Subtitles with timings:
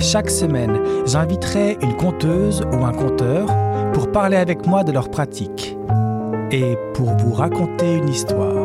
[0.00, 3.46] Chaque semaine, j'inviterai une conteuse ou un conteur
[3.92, 5.76] pour parler avec moi de leur pratique
[6.50, 8.59] et pour vous raconter une histoire.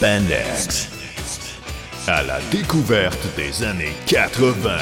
[0.00, 0.88] Spandex.
[2.06, 4.78] À la découverte des années 80.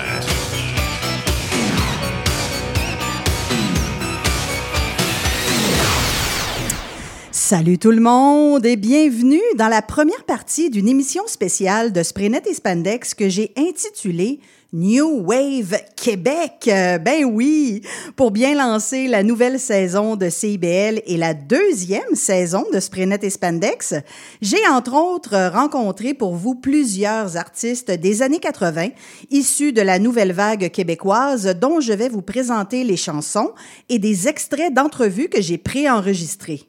[7.33, 12.43] Salut tout le monde et bienvenue dans la première partie d'une émission spéciale de Spraynet
[12.47, 14.39] et Spandex que j'ai intitulée
[14.75, 16.69] New Wave Québec.
[16.69, 17.81] Euh, Ben oui,
[18.17, 23.31] pour bien lancer la nouvelle saison de CIBL et la deuxième saison de Spraynet et
[23.31, 23.95] Spandex,
[24.43, 28.89] j'ai entre autres rencontré pour vous plusieurs artistes des années 80
[29.31, 33.53] issus de la nouvelle vague québécoise dont je vais vous présenter les chansons
[33.89, 36.69] et des extraits d'entrevues que j'ai préenregistrés.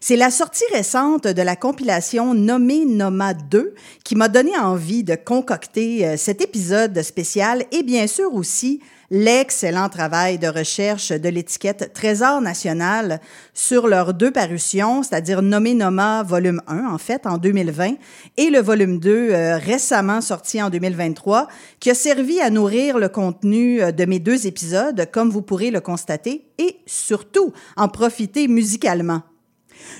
[0.00, 3.74] C'est la sortie récente de la compilation Nommé Noma 2
[4.04, 9.88] qui m'a donné envie de concocter euh, cet épisode spécial et bien sûr aussi l'excellent
[9.88, 13.20] travail de recherche de l'étiquette Trésor national
[13.54, 17.94] sur leurs deux parutions, c'est-à-dire Nommé Noma volume 1 en fait en 2020
[18.36, 21.48] et le volume 2 euh, récemment sorti en 2023
[21.80, 25.72] qui a servi à nourrir le contenu euh, de mes deux épisodes comme vous pourrez
[25.72, 29.22] le constater et surtout en profiter musicalement.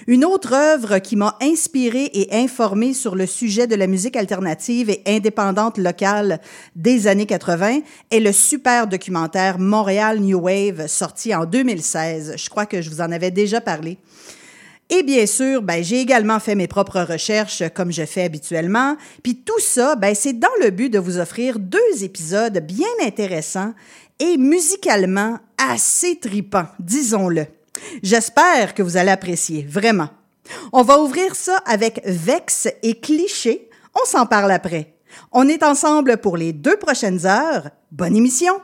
[0.06, 4.90] Une autre œuvre qui m'a inspiré et informé sur le sujet de la musique alternative
[4.90, 6.40] et indépendante locale
[6.76, 12.34] des années 80 est le super documentaire Montréal New Wave sorti en 2016.
[12.36, 13.98] Je crois que je vous en avais déjà parlé.
[14.90, 18.96] Et bien sûr, ben, j'ai également fait mes propres recherches comme je fais habituellement.
[19.22, 23.74] Puis tout ça, ben, c'est dans le but de vous offrir deux épisodes bien intéressants
[24.18, 27.46] et musicalement assez tripants, disons-le.
[28.02, 30.10] J'espère que vous allez apprécier, vraiment.
[30.72, 33.68] On va ouvrir ça avec Vex et Cliché.
[33.94, 34.94] On s'en parle après.
[35.32, 37.70] On est ensemble pour les deux prochaines heures.
[37.90, 38.54] Bonne émission!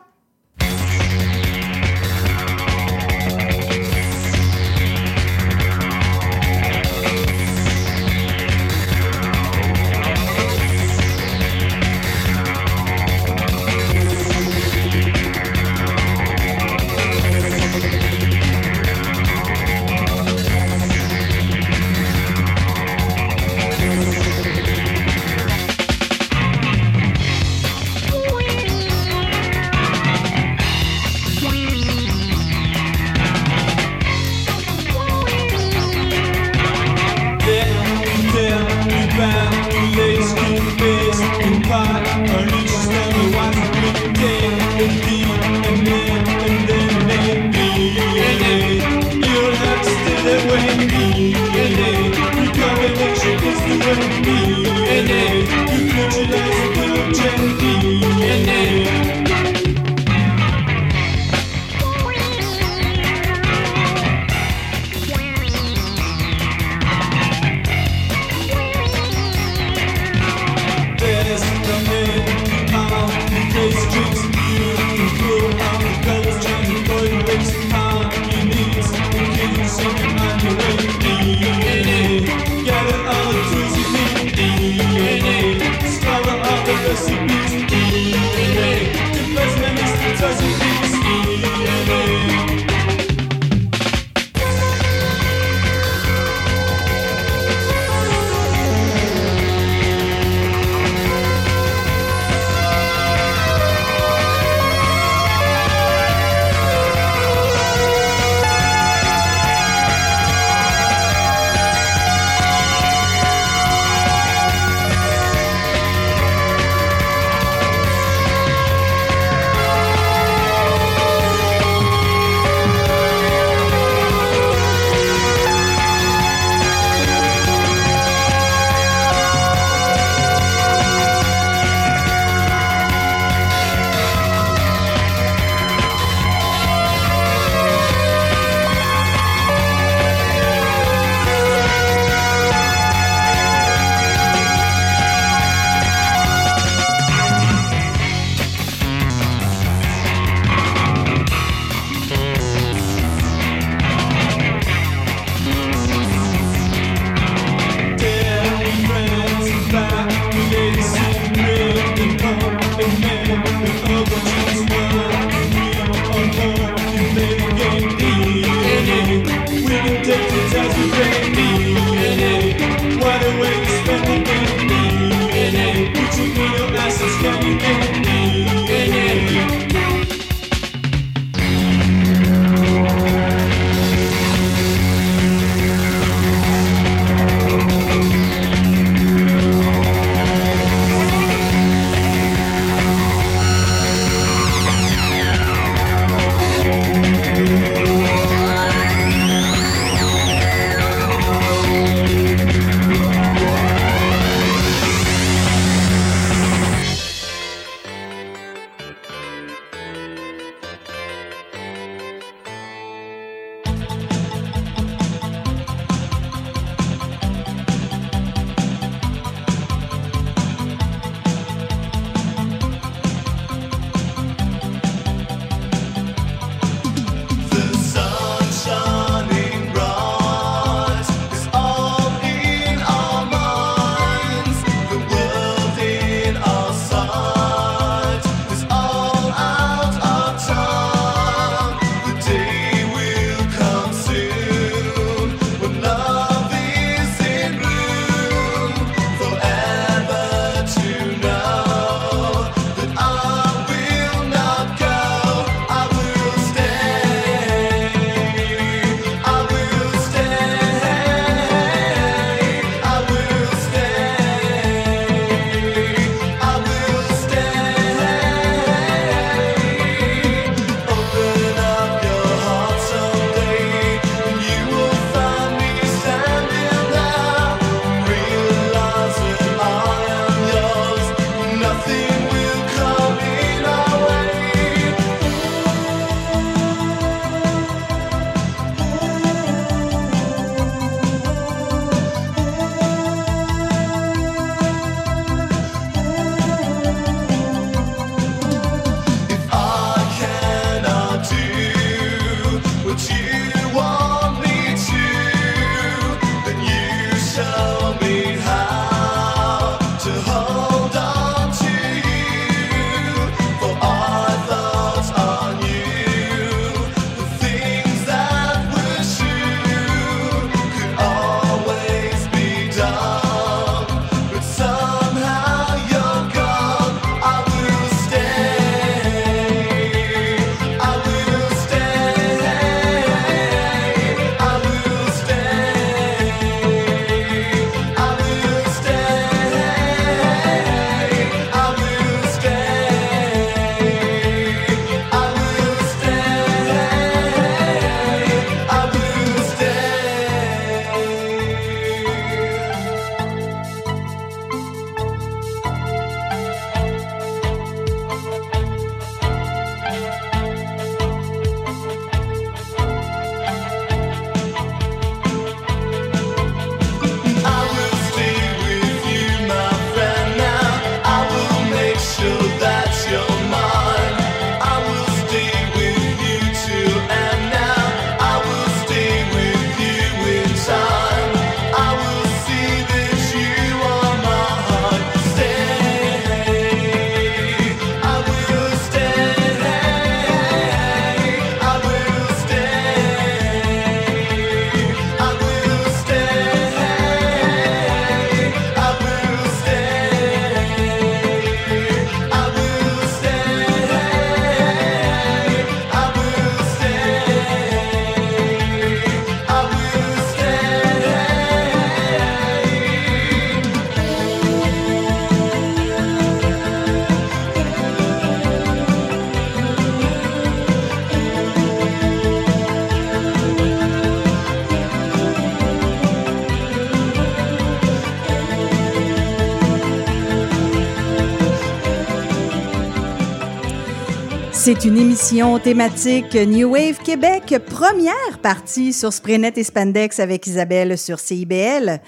[434.77, 440.99] C'est une émission thématique New Wave Québec, première partie sur Sprenet et Spandex avec Isabelle
[440.99, 442.01] sur CIBL.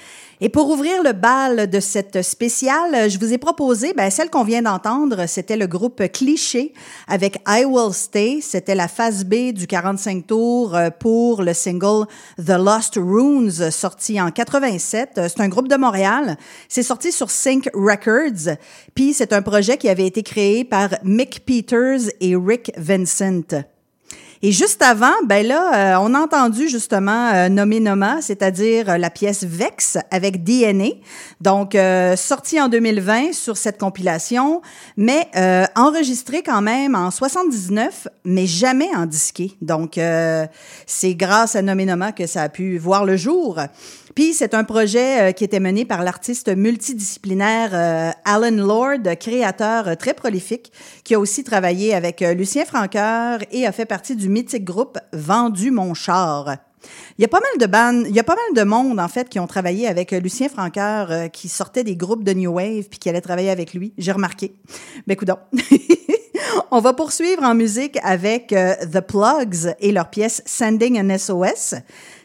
[0.42, 4.44] Et pour ouvrir le bal de cette spéciale, je vous ai proposé, ben, celle qu'on
[4.44, 6.74] vient d'entendre, c'était le groupe Cliché
[7.08, 8.40] avec I Will Stay.
[8.42, 14.20] C'était la phase B du 45 tours euh, pour le single The Lost Runes, sorti
[14.20, 15.20] en 87.
[15.28, 16.36] C'est un groupe de Montréal.
[16.68, 18.56] C'est sorti sur Sync Records.
[18.94, 23.64] Puis c'est un projet qui avait été créé par Mick Peters et Rick Vincent.
[24.42, 28.98] Et juste avant, ben là, euh, on a entendu justement euh, Nomé Noma, c'est-à-dire euh,
[28.98, 30.88] la pièce Vex avec DNA,
[31.40, 34.60] donc euh, sortie en 2020 sur cette compilation,
[34.96, 35.28] mais
[35.74, 39.56] enregistrée quand même en 79, mais jamais en disqué.
[39.62, 39.98] Donc
[40.86, 43.58] c'est grâce à Nomé Noma que ça a pu voir le jour.
[44.16, 49.88] Puis c'est un projet euh, qui était mené par l'artiste multidisciplinaire euh, Alan Lord, créateur
[49.88, 50.72] euh, très prolifique,
[51.04, 55.70] qui a aussi travaillé avec Lucien Francoeur et a fait partie du mythique groupe Vendu
[55.70, 56.56] mon char.
[57.18, 59.08] Il y a pas mal de bandes, il y a pas mal de monde en
[59.08, 62.98] fait qui ont travaillé avec Lucien Francoeur, qui sortait des groupes de new wave puis
[62.98, 63.92] qui allait travailler avec lui.
[63.98, 64.54] J'ai remarqué.
[65.06, 65.36] Ben coudon.
[66.70, 71.74] On va poursuivre en musique avec The Plugs et leur pièce Sending an SOS.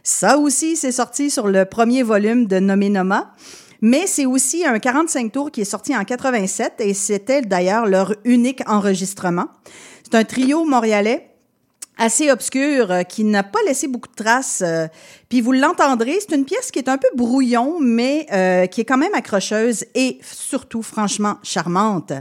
[0.04, 2.92] Ça aussi, c'est sorti sur le premier volume de Nommé.
[3.82, 8.14] Mais c'est aussi un 45 tours qui est sorti en 87 et c'était d'ailleurs leur
[8.24, 9.48] unique enregistrement.
[10.04, 11.32] C'est un trio montréalais
[11.98, 14.64] assez obscur euh, qui n'a pas laissé beaucoup de traces.
[14.66, 14.88] Euh,
[15.30, 18.86] puis vous l'entendrez, c'est une pièce qui est un peu brouillon, mais euh, qui est
[18.86, 22.14] quand même accrocheuse et surtout franchement charmante.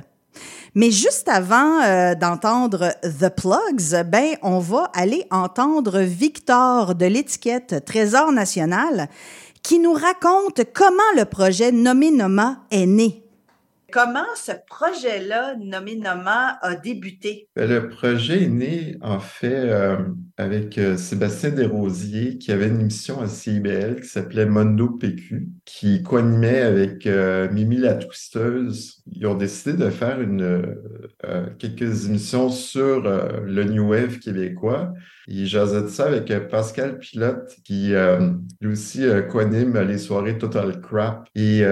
[0.75, 7.85] Mais juste avant euh, d'entendre The Plugs, ben, on va aller entendre Victor de l'étiquette
[7.85, 9.09] Trésor National
[9.63, 13.25] qui nous raconte comment le projet Nommé Noma est né.
[13.93, 17.49] Comment ce projet-là, nommé Noma, a débuté?
[17.57, 19.97] Ben, le projet est né, en fait, euh,
[20.37, 26.03] avec euh, Sébastien Desrosiers, qui avait une émission à CIBL qui s'appelait Mondo PQ, qui
[26.03, 29.03] co-animait avec euh, Mimi la Twisteuse.
[29.11, 30.19] Ils ont décidé de faire
[31.59, 34.93] quelques émissions sur le New Wave québécois.
[35.47, 37.93] Jasaient de ça avec Pascal Pilote, qui
[38.61, 41.29] lui aussi co-anime les soirées Total Crap.
[41.35, 41.63] Et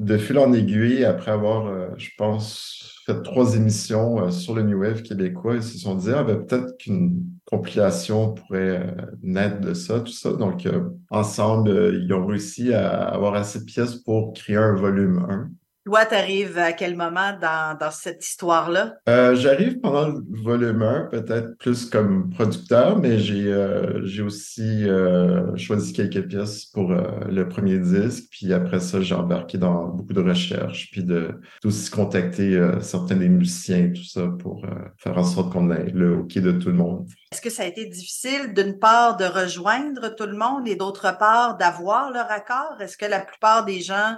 [0.00, 4.62] de fil en aiguille, après avoir euh, je pense, fait trois émissions euh, sur le
[4.62, 5.56] New Wave québécois.
[5.56, 10.12] Ils se sont dit, ah, ben, peut-être qu'une compilation pourrait euh, naître de ça, tout
[10.12, 10.32] ça.
[10.32, 10.68] Donc,
[11.10, 11.70] ensemble,
[12.02, 15.50] ils ont réussi à avoir assez de pièces pour créer un volume 1.
[15.86, 18.96] Toi, tu arrives à quel moment dans, dans cette histoire-là?
[19.08, 25.56] Euh, j'arrive pendant le volume 1, peut-être plus comme producteur, mais j'ai euh, aussi euh,
[25.56, 28.24] choisi quelques pièces pour le premier disque.
[28.30, 33.30] Puis après ça, j'ai embarqué dans beaucoup de recherches, puis de aussi contacter certains des
[33.30, 34.66] musiciens, tout ça, pour
[34.98, 37.08] faire en sorte qu'on ait le OK de tout le monde.
[37.32, 41.16] Est-ce que ça a été difficile, d'une part, de rejoindre tout le monde et d'autre
[41.18, 42.76] part, d'avoir leur accord?
[42.80, 44.16] Est-ce que la plupart des gens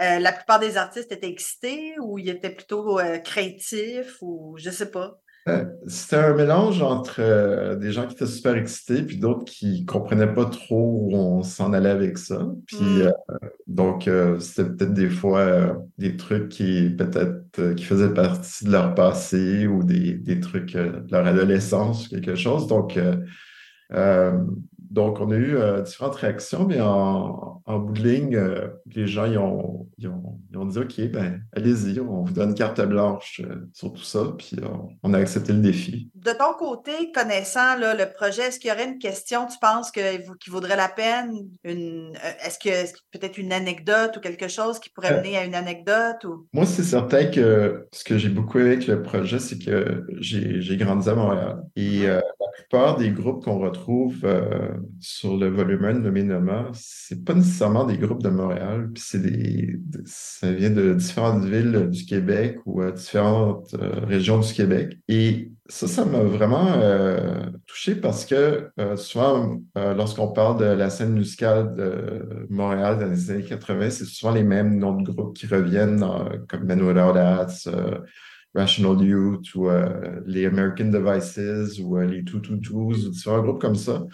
[0.00, 4.70] euh, la plupart des artistes étaient excités ou ils étaient plutôt euh, créatifs ou je
[4.70, 5.18] sais pas?
[5.48, 10.32] Euh, c'était un mélange entre des gens qui étaient super excités puis d'autres qui comprenaient
[10.32, 12.46] pas trop où on s'en allait avec ça.
[12.66, 13.12] Puis mm.
[13.66, 14.08] donc
[14.38, 19.82] c'était peut-être des fois des trucs qui peut-être qui faisaient partie de leur passé ou
[19.82, 22.68] des, des trucs de leur adolescence quelque chose.
[22.68, 22.96] Donc
[24.92, 29.24] donc, on a eu euh, différentes réactions, mais en, bout de ligne, euh, les gens
[29.24, 29.88] ils ont,
[30.54, 34.56] ont, dit OK, ben, allez-y, on vous donne carte blanche euh, sur tout ça, puis
[35.02, 36.10] on a accepté le défi.
[36.14, 40.18] De ton côté, connaissant le projet, est-ce qu'il y aurait une question, tu penses, que,
[40.36, 41.48] qui vaudrait la peine?
[41.64, 46.22] est-ce que peut-être une anecdote ou quelque chose qui pourrait mener à une anecdote?
[46.24, 46.46] Ou...
[46.52, 50.76] Moi, c'est certain que ce que j'ai beaucoup aimé avec le projet, c'est que j'ai
[50.76, 51.62] grandi à Montréal.
[51.76, 52.20] Et mm-hmm.
[52.40, 54.26] la plupart des groupes qu'on retrouve
[55.00, 59.20] sur le volume 1 de Noma, c'est pas nécessairement des groupes de Montréal, puis c'est
[59.20, 64.98] des, ça vient de différentes villes du Québec ou euh, différentes euh, régions du Québec.
[65.08, 71.14] Et ça, ça m'a vraiment euh, touché parce que souvent, lorsqu'on parle de la scène
[71.14, 75.46] musicale de Montréal dans les années 80, c'est souvent les mêmes noms de groupes qui
[75.46, 76.04] reviennent,
[76.48, 77.70] comme Manuel Audatz,
[78.54, 79.68] Rational Youth ou
[80.26, 84.04] les American Devices ou les Two ou différents groupes comme ça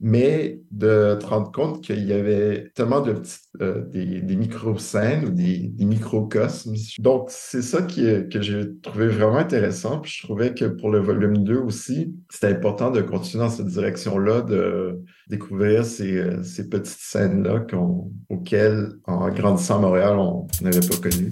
[0.00, 5.26] mais de te rendre compte qu'il y avait tellement de petites, euh, des, des micro-scènes
[5.26, 6.74] ou des, des microcosmes.
[6.98, 10.00] Donc, c'est ça qui, que j'ai trouvé vraiment intéressant.
[10.00, 13.66] Puis je trouvais que pour le volume 2 aussi, c'était important de continuer dans cette
[13.66, 17.66] direction-là, de découvrir ces, ces petites scènes-là
[18.28, 21.30] auxquelles, en grandissant à Montréal, on n'avait pas connu.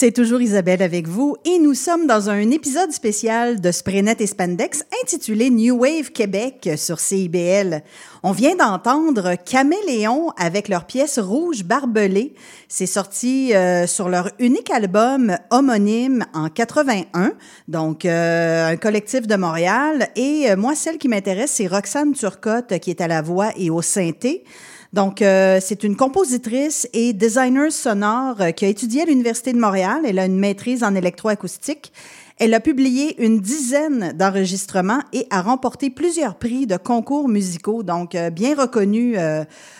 [0.00, 4.28] C'est toujours Isabelle avec vous et nous sommes dans un épisode spécial de Spraynet et
[4.28, 7.82] Spandex intitulé New Wave Québec sur CIBL.
[8.22, 12.32] On vient d'entendre Caméléon avec leur pièce Rouge Barbelé.
[12.68, 17.32] C'est sorti euh, sur leur unique album homonyme en 81,
[17.66, 20.10] donc euh, un collectif de Montréal.
[20.14, 23.68] Et euh, moi, celle qui m'intéresse, c'est Roxane Turcotte qui est à la voix et
[23.68, 24.44] au synthé.
[24.92, 29.58] Donc, euh, c'est une compositrice et designer sonore euh, qui a étudié à l'Université de
[29.58, 30.00] Montréal.
[30.06, 31.92] Elle a une maîtrise en électroacoustique.
[32.38, 37.82] Elle a publié une dizaine d'enregistrements et a remporté plusieurs prix de concours musicaux.
[37.82, 39.16] Donc, euh, bien reconnue,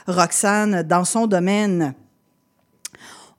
[0.06, 1.94] Roxane, dans son domaine.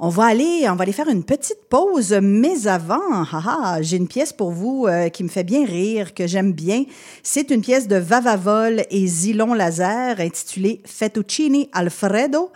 [0.01, 4.07] On va aller, on va aller faire une petite pause, mais avant, haha, j'ai une
[4.07, 6.85] pièce pour vous euh, qui me fait bien rire, que j'aime bien.
[7.21, 12.49] C'est une pièce de Vavavol et Zilon Laser intitulée Fettuccini Alfredo.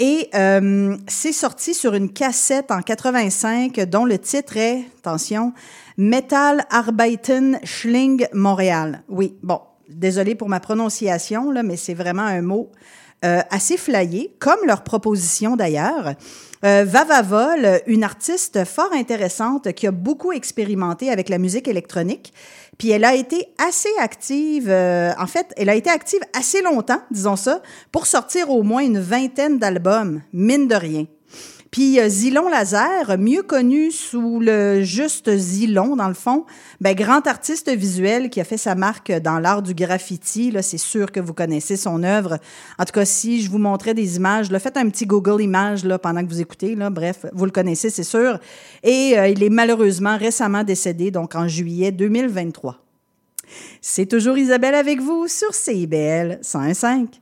[0.00, 5.54] Et euh, c'est sorti sur une cassette en 85 dont le titre est, attention,
[5.96, 9.02] Metal Arbeiten Schling Montréal.
[9.08, 12.70] Oui, bon, désolé pour ma prononciation, là, mais c'est vraiment un mot
[13.24, 16.16] euh, assez flyé, comme leur proposition d'ailleurs.
[16.64, 22.32] Euh, Vavavol, une artiste fort intéressante qui a beaucoup expérimenté avec la musique électronique.
[22.78, 27.02] Puis elle a été assez active, euh, en fait, elle a été active assez longtemps,
[27.10, 31.06] disons ça, pour sortir au moins une vingtaine d'albums, mine de rien.
[31.72, 36.44] Puis euh, Zilon Laser, mieux connu sous le juste Zilon, dans le fond,
[36.82, 40.50] ben, grand artiste visuel qui a fait sa marque dans l'art du graffiti.
[40.50, 42.38] Là, c'est sûr que vous connaissez son œuvre.
[42.78, 45.82] En tout cas, si je vous montrais des images, là, faites un petit Google Images
[45.86, 46.76] là, pendant que vous écoutez.
[46.76, 48.38] Bref, vous le connaissez, c'est sûr.
[48.82, 52.84] Et euh, il est malheureusement récemment décédé, donc en juillet 2023.
[53.80, 57.21] C'est toujours Isabelle avec vous sur CIBL 105.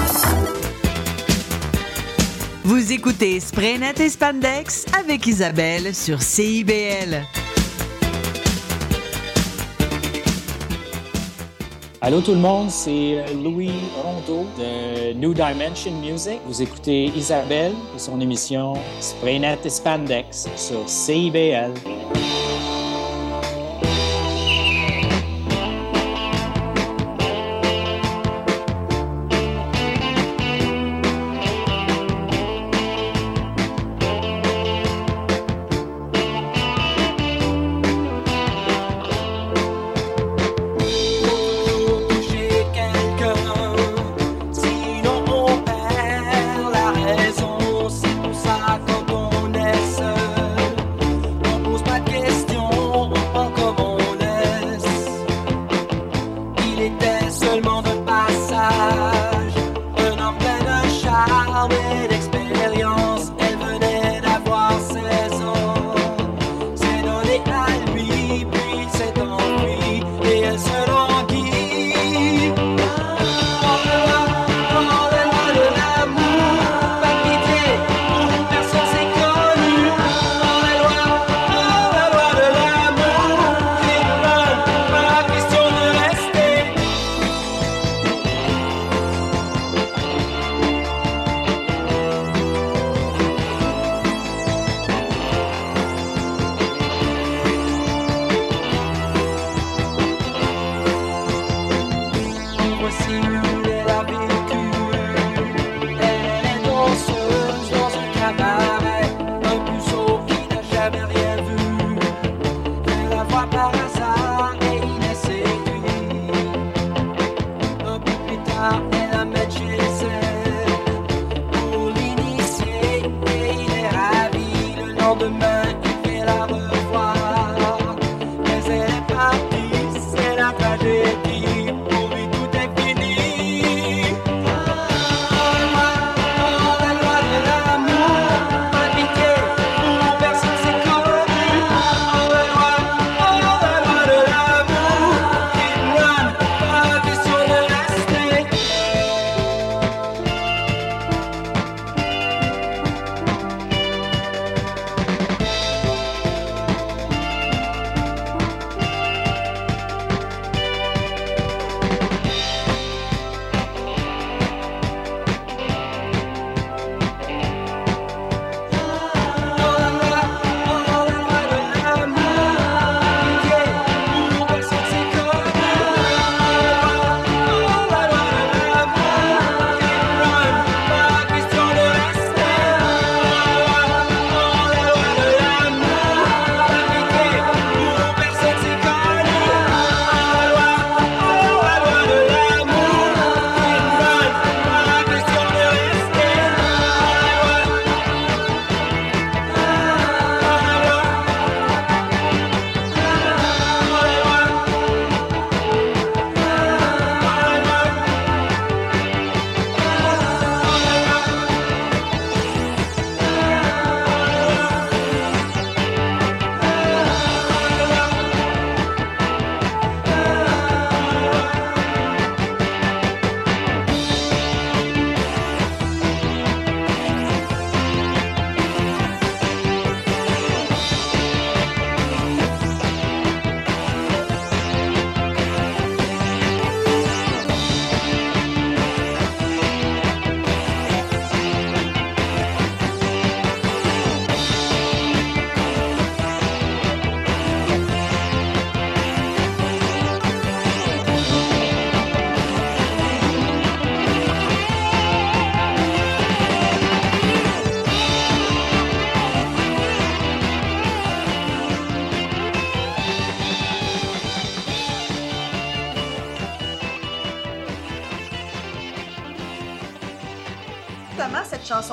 [2.63, 7.23] Vous écoutez Spraynet et Spandex avec Isabelle sur CIBL.
[12.01, 13.71] Allô tout le monde, c'est Louis
[14.03, 16.39] Rondeau de New Dimension Music.
[16.45, 21.73] Vous écoutez Isabelle et son émission Spraynet et Spandex sur CIBL.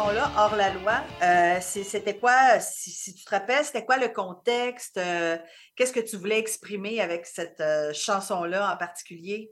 [0.09, 4.09] Chanson-là, Hors la loi, euh, c'était quoi, si, si tu te rappelles, c'était quoi le
[4.09, 4.97] contexte?
[4.97, 5.37] euh,
[5.77, 9.51] Qu'est-ce que tu voulais exprimer avec cette euh, chanson-là en particulier?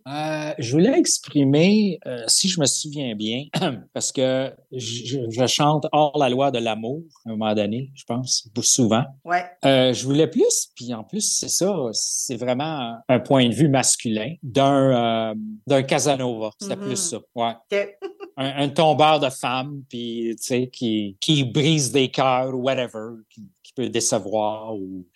[0.58, 3.44] Je voulais exprimer, si je me souviens bien,
[3.94, 8.04] parce que je, je chante hors la loi de l'amour à un moment donné, je
[8.04, 9.04] pense, souvent.
[9.24, 9.44] Ouais.
[9.62, 14.34] Je voulais plus, puis en plus, c'est ça, c'est vraiment un point de vue masculin
[14.42, 15.34] d'un
[15.66, 16.50] d'un Casanova.
[16.60, 16.82] C'était Mhm.
[16.82, 17.52] plus ça, ouais.
[18.36, 23.22] Un, un tombeur de femmes, puis tu sais, qui, qui brise des cœurs ou whatever,
[23.30, 25.06] qui, qui peut décevoir ou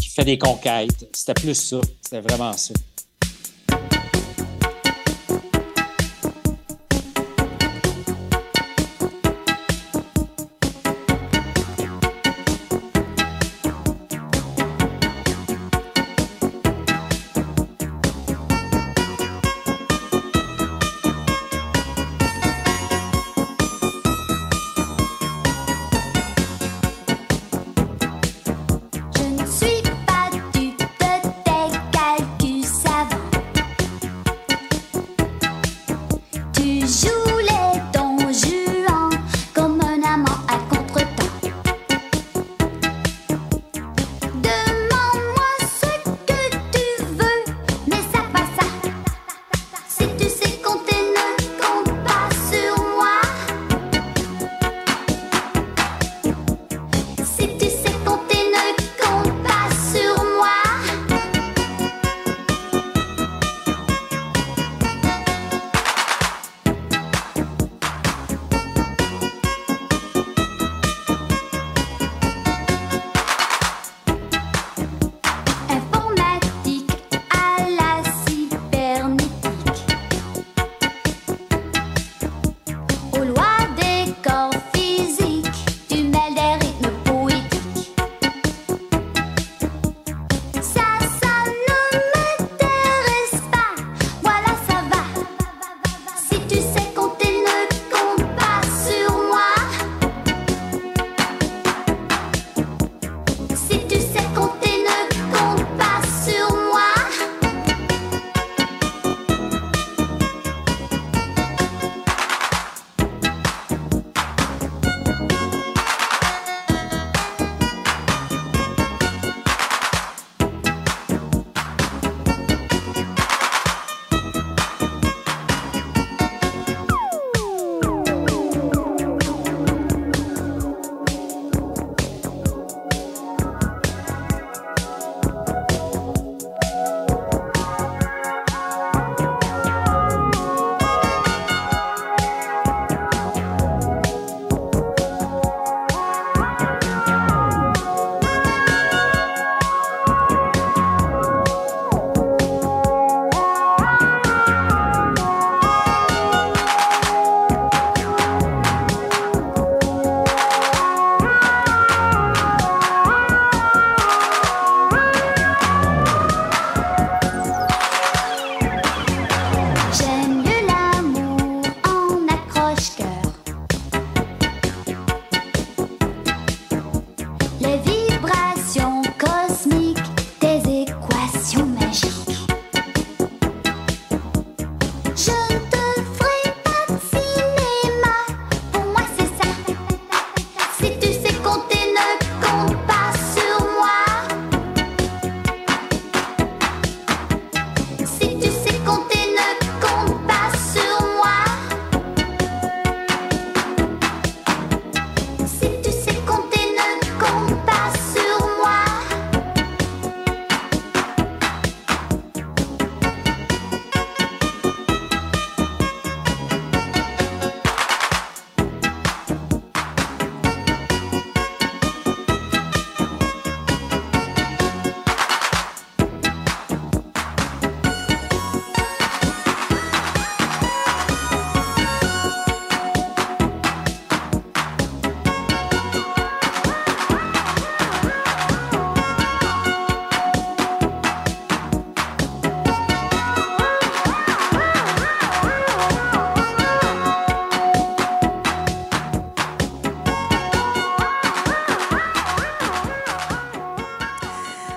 [0.00, 1.08] qui fait des conquêtes.
[1.12, 2.74] C'était plus ça, c'était vraiment ça.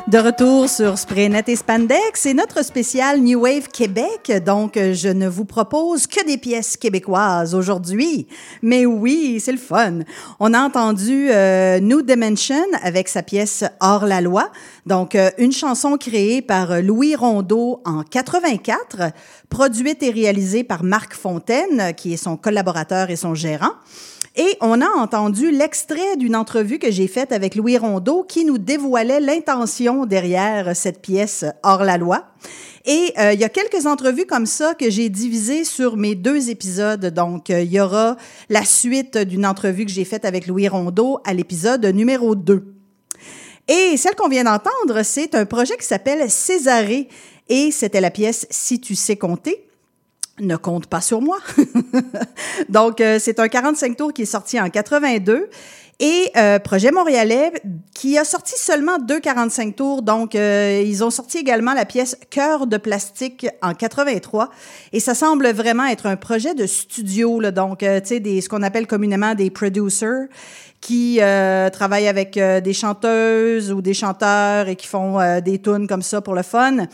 [0.10, 4.32] De retour sur Spraynet et Spandex, c'est notre spécial New Wave Québec.
[4.44, 8.26] Donc, je ne vous propose que des pièces québécoises aujourd'hui.
[8.64, 10.00] Mais oui, c'est le fun.
[10.40, 14.50] On a entendu euh, New Dimension avec sa pièce Hors la loi.
[14.88, 19.12] Donc, euh, une chanson créée par euh, Louis Rondeau en 84,
[19.48, 23.74] produite et réalisée par Marc Fontaine, qui est son collaborateur et son gérant.
[24.40, 28.58] Et on a entendu l'extrait d'une entrevue que j'ai faite avec Louis Rondeau qui nous
[28.58, 32.24] dévoilait l'intention derrière cette pièce hors la loi.
[32.86, 36.50] Et euh, il y a quelques entrevues comme ça que j'ai divisées sur mes deux
[36.50, 37.06] épisodes.
[37.08, 38.16] Donc, euh, il y aura
[38.48, 42.64] la suite d'une entrevue que j'ai faite avec Louis Rondeau à l'épisode numéro 2.
[43.68, 47.10] Et celle qu'on vient d'entendre, c'est un projet qui s'appelle Césarée
[47.50, 49.69] et c'était la pièce Si tu sais compter
[50.40, 51.38] ne compte pas sur moi.
[52.70, 55.50] Donc, euh, c'est un 45 tours qui est sorti en 82.
[56.02, 57.52] Et euh, Projet Montréalais,
[57.94, 60.02] qui a sorti seulement deux 45 tours.
[60.02, 64.50] Donc, euh, ils ont sorti également la pièce Cœur de plastique en 83.
[64.94, 67.42] Et ça semble vraiment être un projet de studio.
[67.42, 70.30] Là, donc, euh, tu sais, ce qu'on appelle communément des producers
[70.82, 75.60] qui euh, travaillent avec euh, des chanteuses ou des chanteurs et qui font euh, des
[75.60, 76.86] tunes comme ça pour le fun.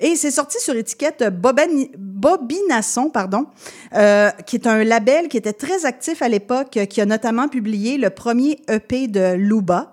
[0.00, 3.46] Et c'est sorti sur étiquette Bobinasson, pardon,
[3.94, 7.48] euh, qui est un label qui était très actif à l'époque, euh, qui a notamment
[7.48, 9.92] publié le premier EP de Luba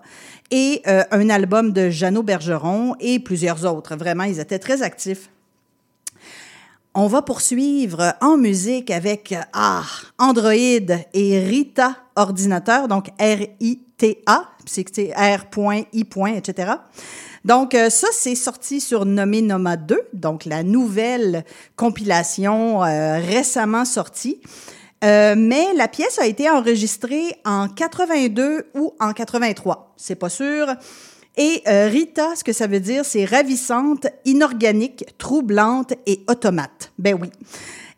[0.52, 3.96] et euh, un album de Jeannot Bergeron et plusieurs autres.
[3.96, 5.28] Vraiment, ils étaient très actifs.
[6.98, 9.82] On va poursuivre en musique avec ah,
[10.16, 16.06] Android et Rita Ordinateur, donc R-I-T-A, c'est R.I.
[16.34, 16.72] etc.
[17.44, 21.44] Donc, euh, ça, c'est sorti sur Nommé Noma 2, donc la nouvelle
[21.76, 24.40] compilation euh, récemment sortie.
[25.04, 29.92] Euh, mais la pièce a été enregistrée en 82 ou en 83.
[29.98, 30.66] C'est pas sûr.
[31.36, 36.92] Et euh, Rita, ce que ça veut dire, c'est ravissante, inorganique, troublante et automate.
[36.98, 37.30] Ben oui.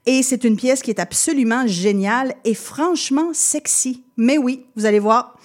[0.06, 4.04] Et c'est une pièce qui est absolument géniale et franchement sexy.
[4.16, 5.38] Mais oui, vous allez voir.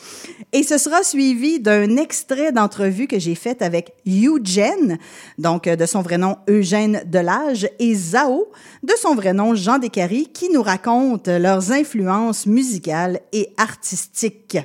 [0.53, 4.97] Et ce sera suivi d'un extrait d'entrevue que j'ai faite avec Eugène,
[5.37, 8.51] donc euh, de son vrai nom Eugène Delage, et Zao,
[8.83, 14.57] de son vrai nom Jean Descaries, qui nous racontent leurs influences musicales et artistiques.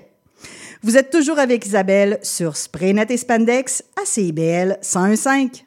[0.83, 5.65] Vous êtes toujours avec Isabelle sur Spraynet et Spandex à CIBL 101.5.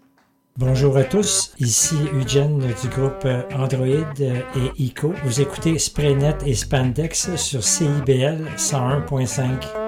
[0.58, 5.14] Bonjour à tous, ici Eugène du groupe Android et ICO.
[5.26, 9.82] Vous écoutez Spraynet et Spandex sur CIBL 101.5.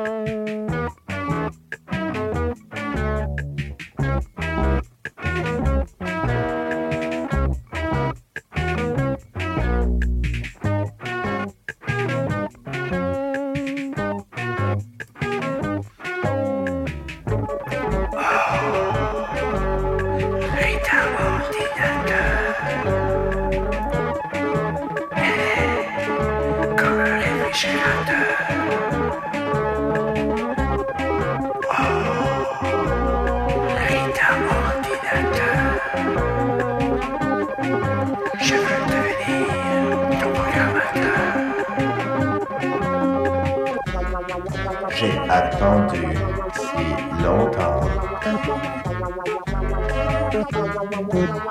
[45.64, 47.88] Si longtemps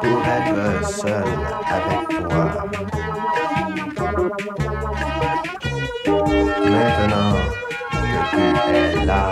[0.01, 1.25] pour être seul
[1.67, 2.47] avec toi.
[6.69, 7.35] Maintenant
[7.91, 8.45] que tu
[8.77, 9.25] es là,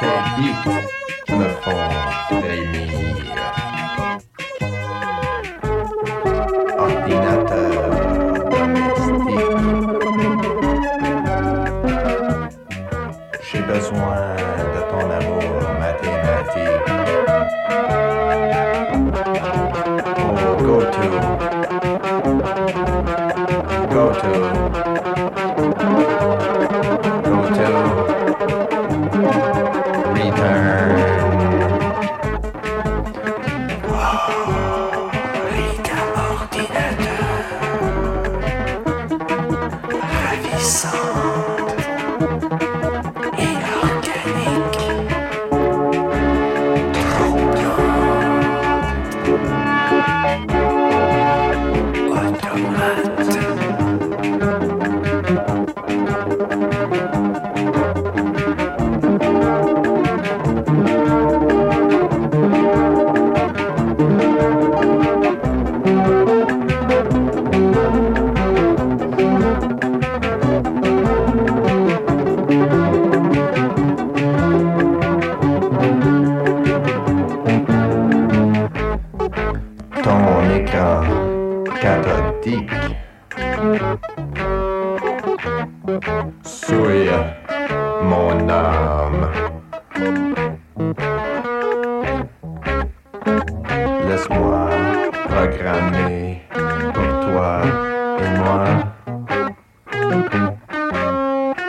[0.00, 1.88] tes hits me font
[2.28, 3.63] frémir.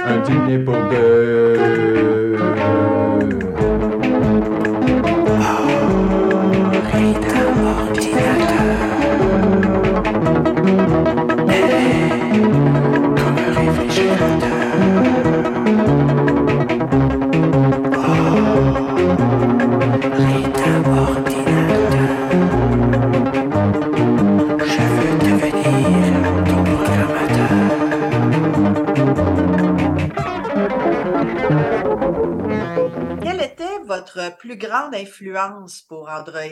[0.07, 2.04] Un dîner pour deux.
[34.79, 36.43] Grande influence pour Android?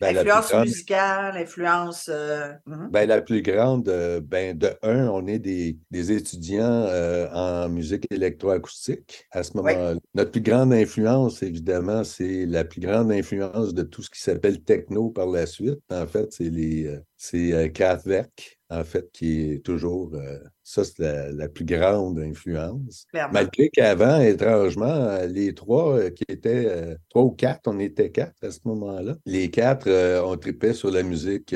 [0.00, 2.08] Ben, la influence plus grande- musicale, influence...
[2.08, 2.90] euh, mhm.
[2.90, 7.68] Ben, la plus grande, euh, ben, de un, on est des, des étudiants euh, en
[7.68, 9.94] musique électroacoustique à ce moment-là.
[10.14, 14.62] Notre plus grande influence, évidemment, c'est la plus grande influence de tout ce qui s'appelle
[14.62, 15.78] techno par la suite.
[15.90, 21.32] En fait, c'est les c'est Kraftwerk, en fait, qui est toujours euh, ça, c'est la,
[21.32, 23.06] la plus grande influence.
[23.10, 23.34] Clairement.
[23.34, 28.42] Malgré qu'avant, étrangement, les trois euh, qui étaient euh, trois ou quatre, on était quatre
[28.42, 29.16] à ce moment-là.
[29.26, 29.88] Les quatre,
[30.24, 31.54] on tripait sur la musique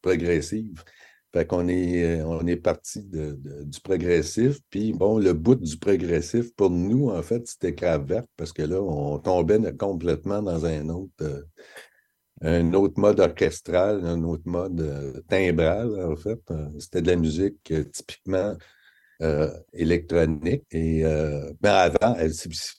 [0.00, 0.82] progressive.
[1.34, 4.58] Fait qu'on est, on est parti de, de- du progressif.
[4.70, 8.80] Puis bon, le bout du progressif, pour nous, en fait, c'était Kraftwerk parce que là,
[8.80, 11.44] on tombait complètement dans un autre,
[12.42, 16.40] un autre mode orchestral, un autre mode euh, timbral, en fait.
[16.50, 18.54] Euh, C'était de la musique euh, typiquement
[19.22, 20.64] euh, électronique.
[20.70, 22.16] Et euh, ben avant,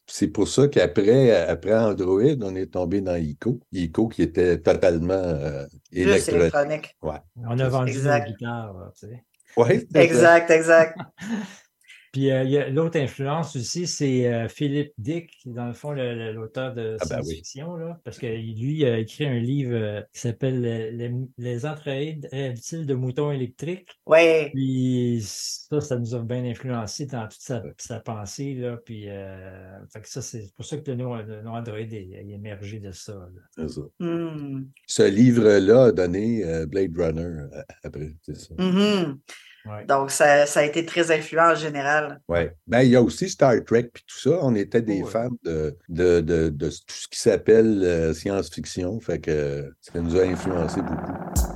[0.07, 3.59] c'est pour ça qu'après après Android, on est tombé dans ICO.
[3.71, 6.41] ICO qui était totalement euh, Juste électronique.
[6.41, 6.97] électronique.
[7.01, 7.19] Ouais.
[7.37, 9.23] On a vendu guitares, là, tu sais.
[9.55, 10.97] Ouais, Exact, exact.
[12.11, 15.67] Puis euh, il y a l'autre influence aussi, c'est euh, Philippe Dick, qui est dans
[15.67, 17.25] le fond l'auteur de Ah ben oui.
[17.25, 22.19] science-fiction, parce que lui a écrit un livre euh, qui s'appelle Les, les, les entrailles
[22.31, 23.89] reptiles de moutons électriques.
[24.05, 24.49] Oui.
[24.53, 28.77] Puis ça, ça nous a bien influencé dans toute sa, sa pensée, là.
[28.85, 31.91] Puis euh, fait que ça, c'est pour ça que le nom, le nom Android est,
[31.93, 33.13] est émergé de ça.
[33.57, 33.67] là.
[33.67, 33.81] Ça.
[33.99, 34.65] Hmm.
[34.85, 38.53] Ce livre-là a donné euh, Blade Runner euh, après, c'est ça.
[39.87, 42.21] Donc, ça, ça a été très influent en général.
[42.27, 42.53] Ouais.
[42.67, 44.39] Ben, il y a aussi Star Trek puis tout ça.
[44.41, 48.99] On était des fans de, de, de, de tout ce qui s'appelle euh, science-fiction.
[48.99, 51.46] Fait que ça nous a influencé beaucoup.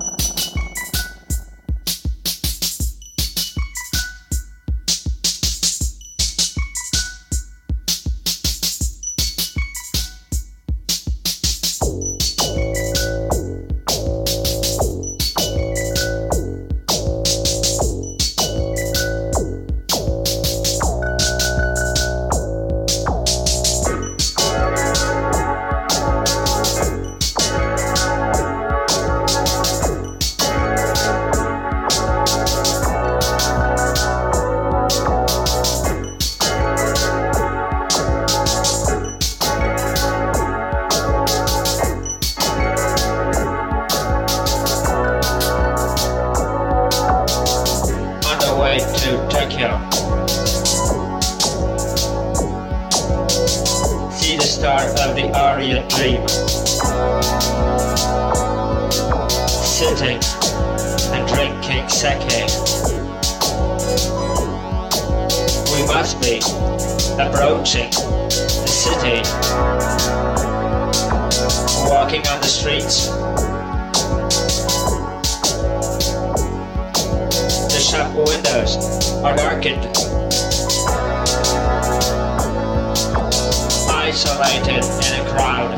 [84.14, 85.72] Isolated in a crowd.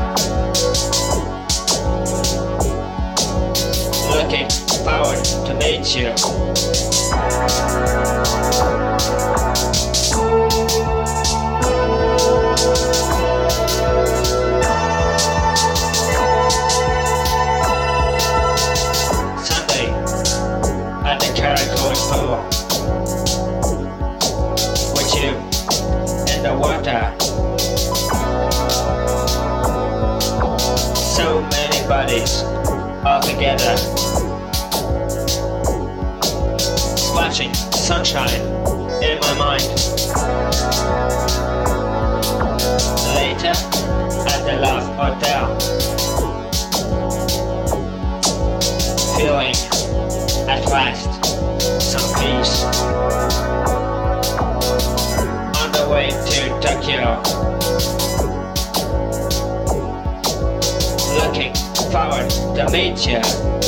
[4.11, 4.51] Looking
[4.83, 6.13] forward to meet you.
[33.07, 33.77] All together.
[36.97, 38.41] Splashing sunshine
[39.03, 39.63] in my mind.
[43.15, 43.55] Later
[44.31, 45.59] at the Love Hotel.
[49.17, 49.55] Feeling
[50.49, 51.11] at last
[51.81, 52.65] some peace.
[55.61, 57.54] On the way to Tokyo.
[61.95, 62.25] power,
[62.57, 63.64] the nature.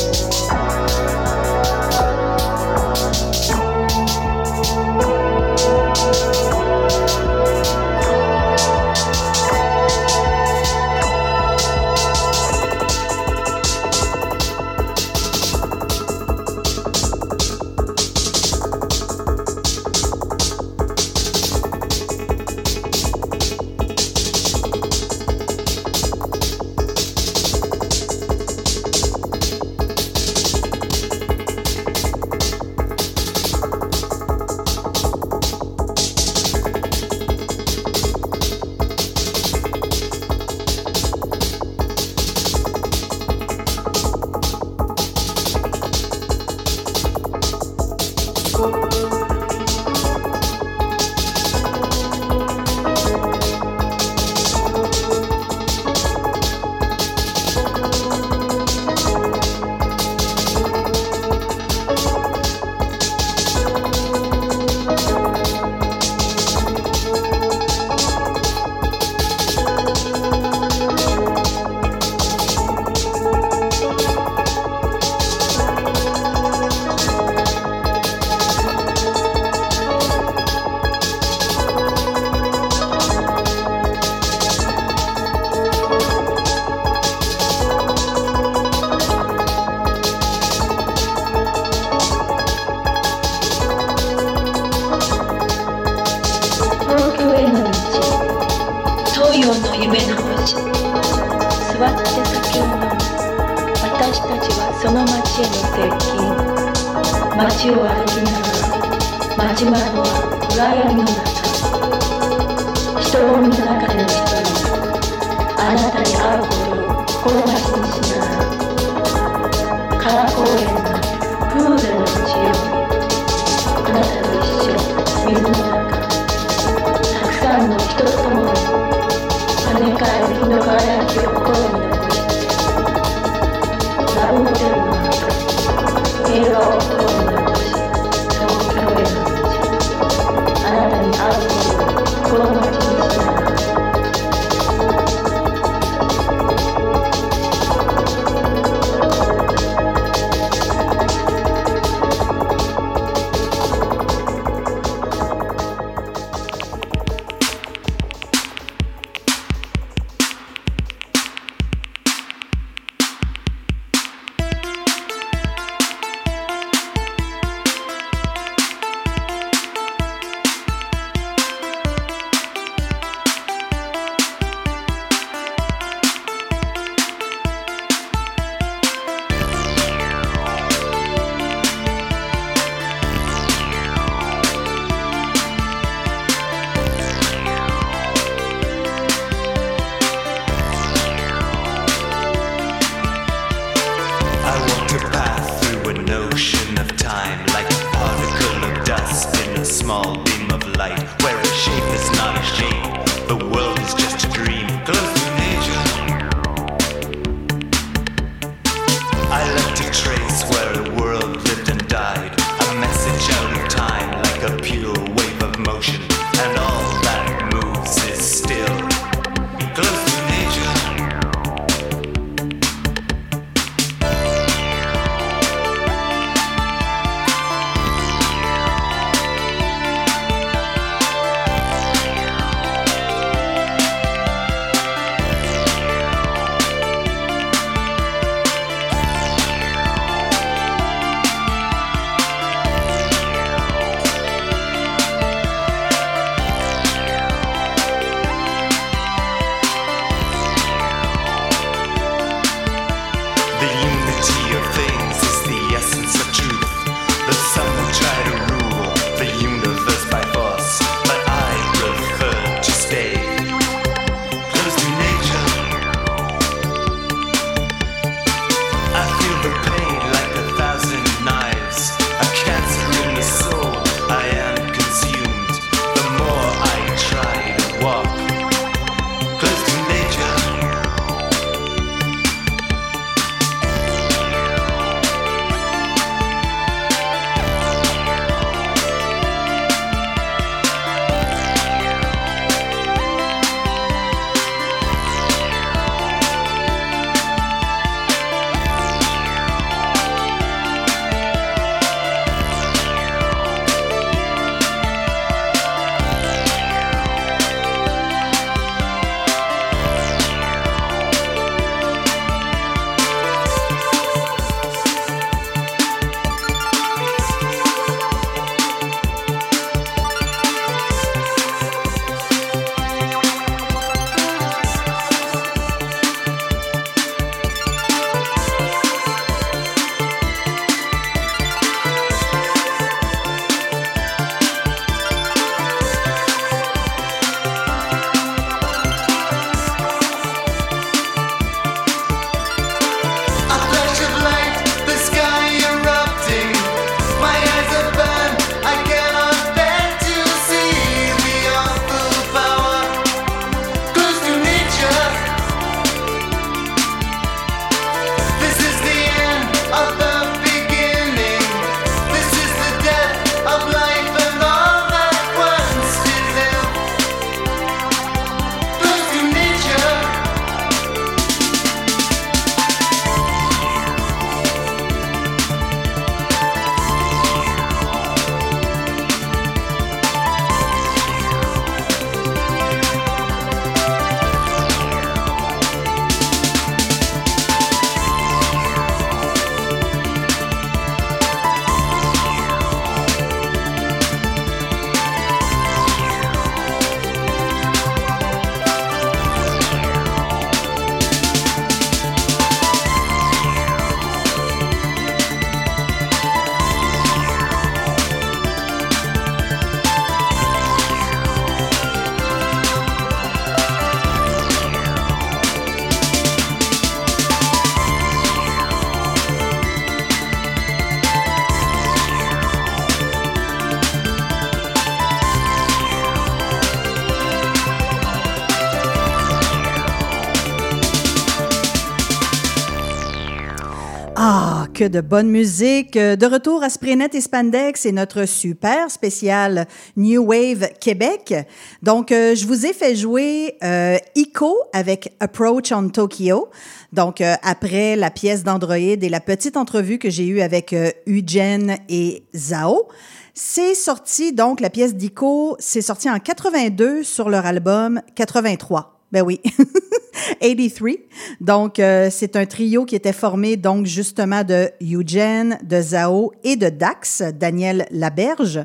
[434.77, 435.93] Que de bonne musique.
[435.97, 439.65] De retour à Spraynet et Spandex et notre super spécial
[439.95, 441.33] New Wave Québec.
[441.81, 446.49] Donc, euh, je vous ai fait jouer euh, Ico avec Approach on Tokyo.
[446.93, 450.91] Donc, euh, après la pièce d'Android et la petite entrevue que j'ai eue avec euh,
[451.07, 452.87] Eugen et Zao.
[453.33, 458.96] C'est sorti, donc, la pièce d'Ico, c'est sorti en 82 sur leur album 83.
[459.11, 459.39] Ben oui,
[460.41, 460.91] 83.
[461.39, 466.55] Donc, euh, c'est un trio qui était formé, donc, justement, de Eugene, de Zao et
[466.55, 468.59] de Dax, Daniel Laberge.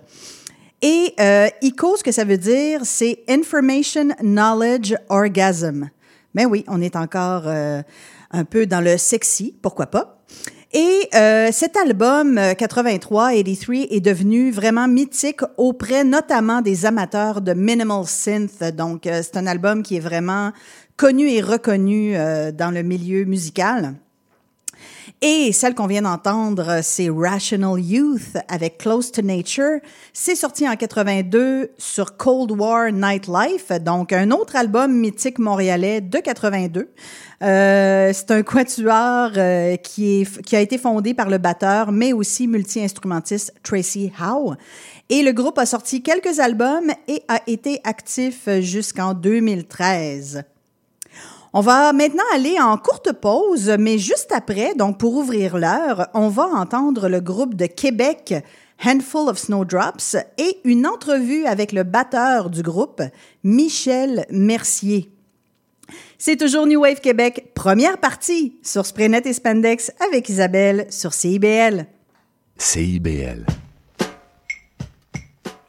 [0.80, 5.88] Et euh, ICO, ce que ça veut dire, c'est Information Knowledge Orgasm.
[6.34, 7.82] Ben oui, on est encore euh,
[8.32, 10.21] un peu dans le sexy, pourquoi pas.
[10.74, 13.34] Et euh, cet album euh, 83, 83
[13.90, 18.64] est devenu vraiment mythique auprès notamment des amateurs de minimal synth.
[18.74, 20.50] Donc, euh, c'est un album qui est vraiment
[20.96, 23.96] connu et reconnu euh, dans le milieu musical.
[25.20, 29.78] Et celle qu'on vient d'entendre, c'est Rational Youth avec Close to Nature.
[30.12, 36.18] C'est sorti en 82 sur Cold War Nightlife, donc un autre album mythique montréalais de
[36.18, 36.88] 82.
[37.42, 42.12] Euh, c'est un quatuor euh, qui, est, qui a été fondé par le batteur, mais
[42.12, 44.55] aussi multi-instrumentiste Tracy Howe.
[45.09, 50.44] Et le groupe a sorti quelques albums et a été actif jusqu'en 2013.
[51.55, 56.28] On va maintenant aller en courte pause, mais juste après, donc pour ouvrir l'heure, on
[56.28, 58.34] va entendre le groupe de Québec
[58.82, 63.03] Handful of Snowdrops et une entrevue avec le batteur du groupe,
[63.44, 65.11] Michel Mercier.
[66.16, 71.84] C'est toujours New Wave Québec, première partie sur Spraynet et Spandex avec Isabelle sur CIBL.
[72.57, 73.44] CIBL.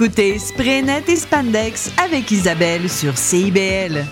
[0.00, 4.04] écoutez Spraynet et Spandex avec Isabelle sur CIBL.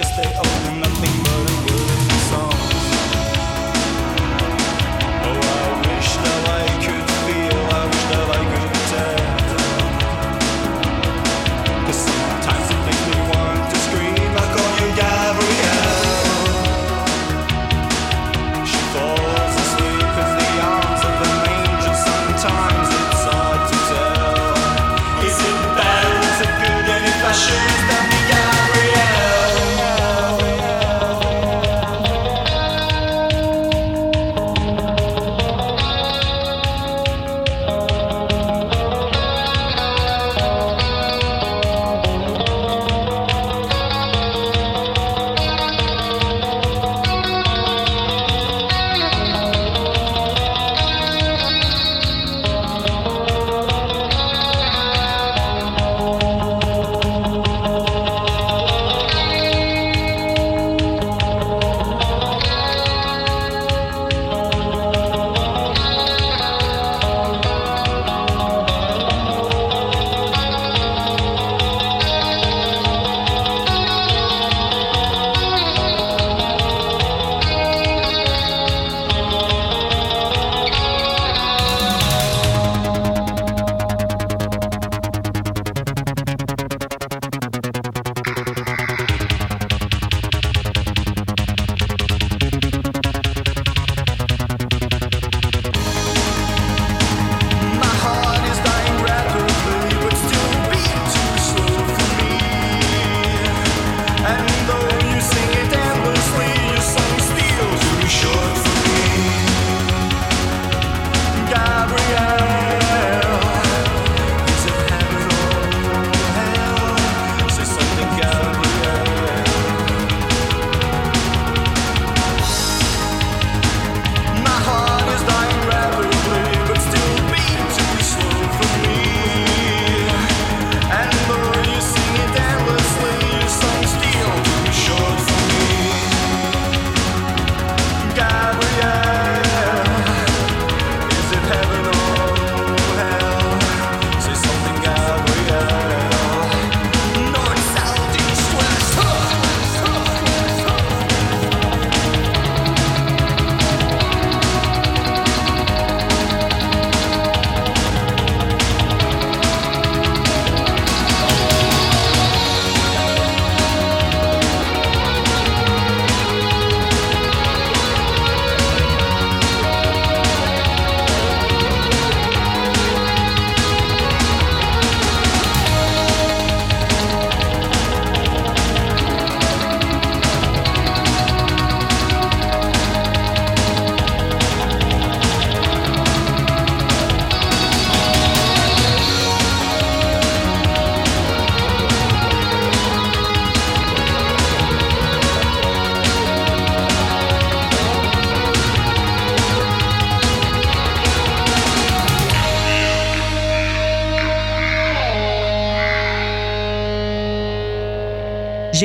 [0.00, 0.49] just stay open.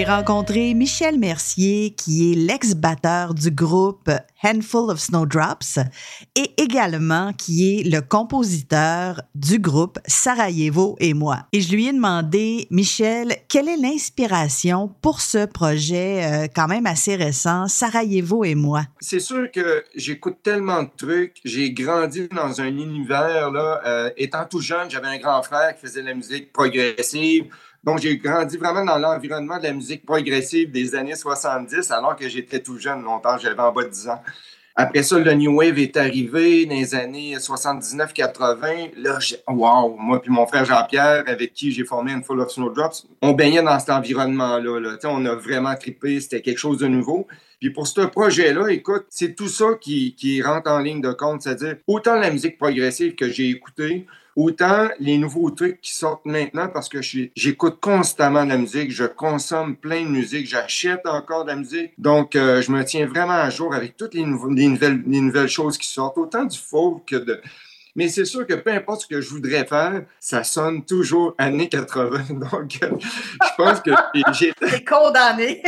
[0.05, 4.11] Rencontré Michel Mercier, qui est l'ex-batteur du groupe
[4.43, 5.79] Handful of Snowdrops
[6.35, 11.39] et également qui est le compositeur du groupe Sarajevo et moi.
[11.51, 16.85] Et je lui ai demandé, Michel, quelle est l'inspiration pour ce projet euh, quand même
[16.85, 18.83] assez récent, Sarajevo et moi?
[18.99, 21.37] C'est sûr que j'écoute tellement de trucs.
[21.43, 23.81] J'ai grandi dans un univers, là.
[23.85, 27.45] euh, étant tout jeune, j'avais un grand frère qui faisait de la musique progressive.
[27.85, 32.27] Donc, j'ai grandi vraiment dans l'environnement de la musique progressive des années 70, alors que
[32.27, 34.21] j'étais tout jeune, longtemps, j'avais en bas de 10 ans.
[34.77, 38.91] Après ça, le New Wave est arrivé dans les années 79-80.
[38.97, 43.07] Là, wow, moi puis mon frère Jean-Pierre, avec qui j'ai formé une Full of Snowdrops,
[43.21, 44.97] on baignait dans cet environnement-là.
[45.05, 47.25] On a vraiment trippé, c'était quelque chose de nouveau.
[47.61, 51.43] Puis pour ce projet-là, écoute, c'est tout ça qui, qui rentre en ligne de compte,
[51.43, 54.05] c'est-à-dire autant la musique progressive que j'ai écoutée,
[54.35, 59.05] autant les nouveaux trucs qui sortent maintenant parce que j'écoute constamment de la musique, je
[59.05, 61.93] consomme plein de musique, j'achète encore de la musique.
[61.97, 65.47] Donc, euh, je me tiens vraiment à jour avec toutes les, les nouvelles, les nouvelles
[65.47, 67.41] choses qui sortent, autant du folk que de...
[67.97, 71.69] Mais c'est sûr que peu importe ce que je voudrais faire, ça sonne toujours années
[71.69, 72.25] 80.
[72.29, 73.91] Donc, euh, je pense que
[74.33, 74.51] j'ai...
[74.53, 75.63] T'es condamné.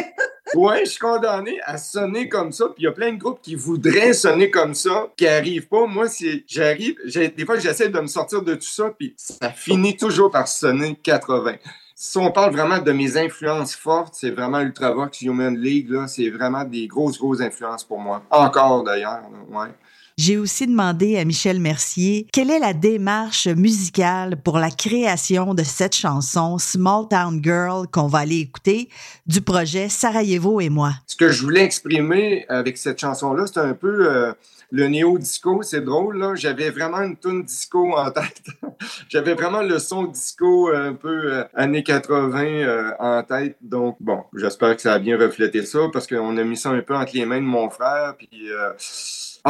[0.53, 2.65] Ouais, je suis condamné à sonner comme ça.
[2.67, 5.85] Puis il y a plein de groupes qui voudraient sonner comme ça, qui arrivent pas.
[5.85, 9.97] Moi, c'est, j'arrive, des fois, j'essaie de me sortir de tout ça, puis ça finit
[9.97, 11.55] toujours par sonner 80.
[11.99, 16.29] Si on parle vraiment de mes influences fortes, c'est vraiment Ultravox, Human League, là, c'est
[16.29, 18.21] vraiment des grosses, grosses influences pour moi.
[18.29, 19.69] Encore d'ailleurs, ouais.
[20.17, 25.61] J'ai aussi demandé à Michel Mercier quelle est la démarche musicale pour la création de
[25.61, 28.89] cette chanson Small Town Girl qu'on va aller écouter
[29.27, 30.93] du projet Sarajevo et moi.
[31.05, 34.33] ce que je voulais exprimer avec cette chanson-là, c'est un peu euh,
[34.71, 35.61] le néo-disco.
[35.61, 36.35] C'est drôle, là.
[36.35, 38.41] J'avais vraiment une tune disco en tête.
[39.09, 43.57] J'avais vraiment le son disco euh, un peu euh, années 80 euh, en tête.
[43.61, 46.81] Donc, bon, j'espère que ça a bien reflété ça parce qu'on a mis ça un
[46.81, 48.15] peu entre les mains de mon frère.
[48.17, 48.49] Puis,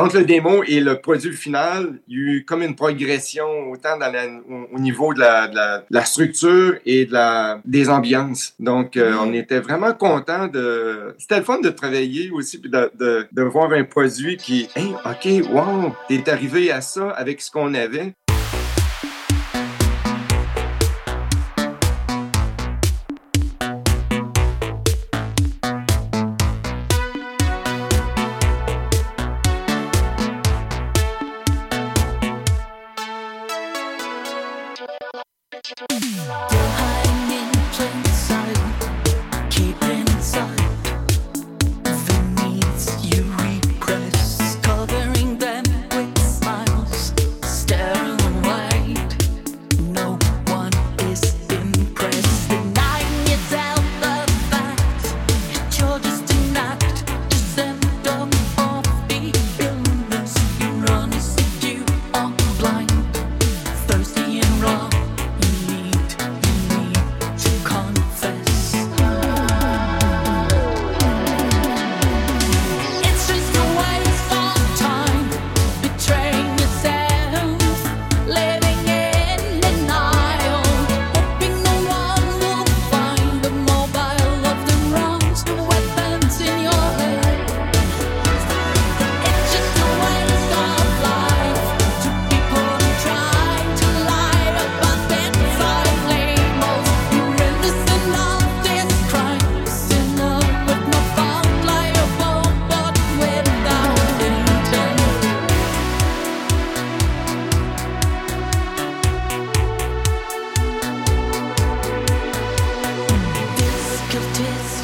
[0.01, 3.97] entre le démo et le produit final, il y a eu comme une progression autant
[3.97, 7.59] dans la- au, au niveau de la, de la- de la structure et de la,
[7.65, 8.53] des ambiances.
[8.59, 11.15] Donc, euh, on était vraiment content de...
[11.17, 14.93] C'était le fun de travailler aussi puis de, de, de voir un produit qui, hey,
[15.05, 18.13] OK, wow, t'es arrivé à ça avec ce qu'on avait.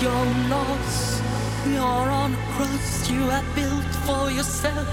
[0.03, 1.21] Your loss.
[1.65, 4.88] You're on a cross you have built for yourself.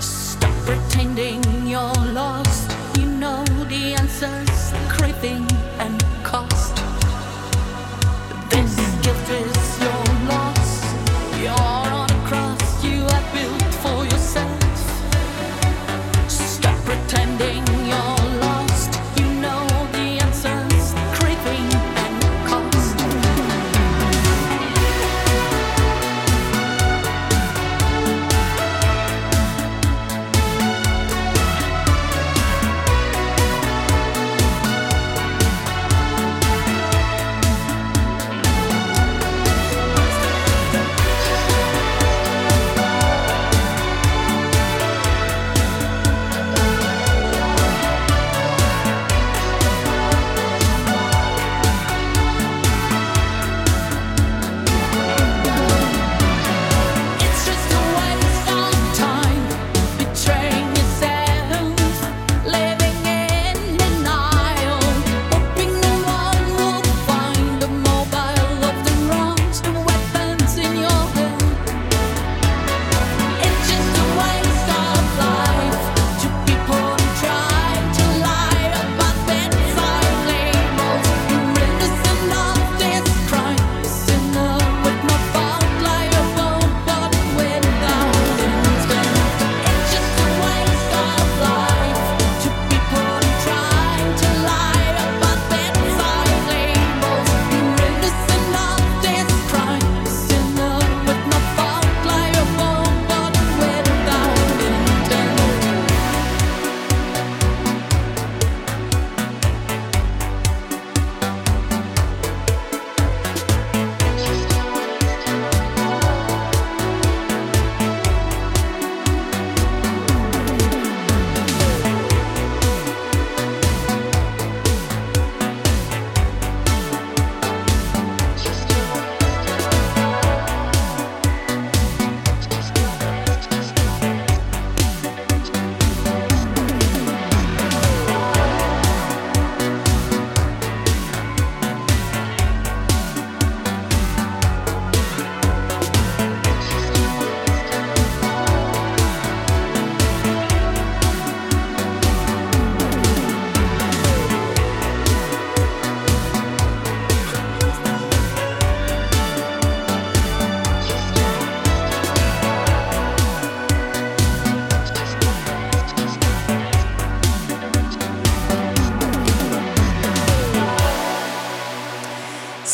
[0.00, 2.70] Stop pretending you're lost.
[2.96, 5.48] You know the answers, craving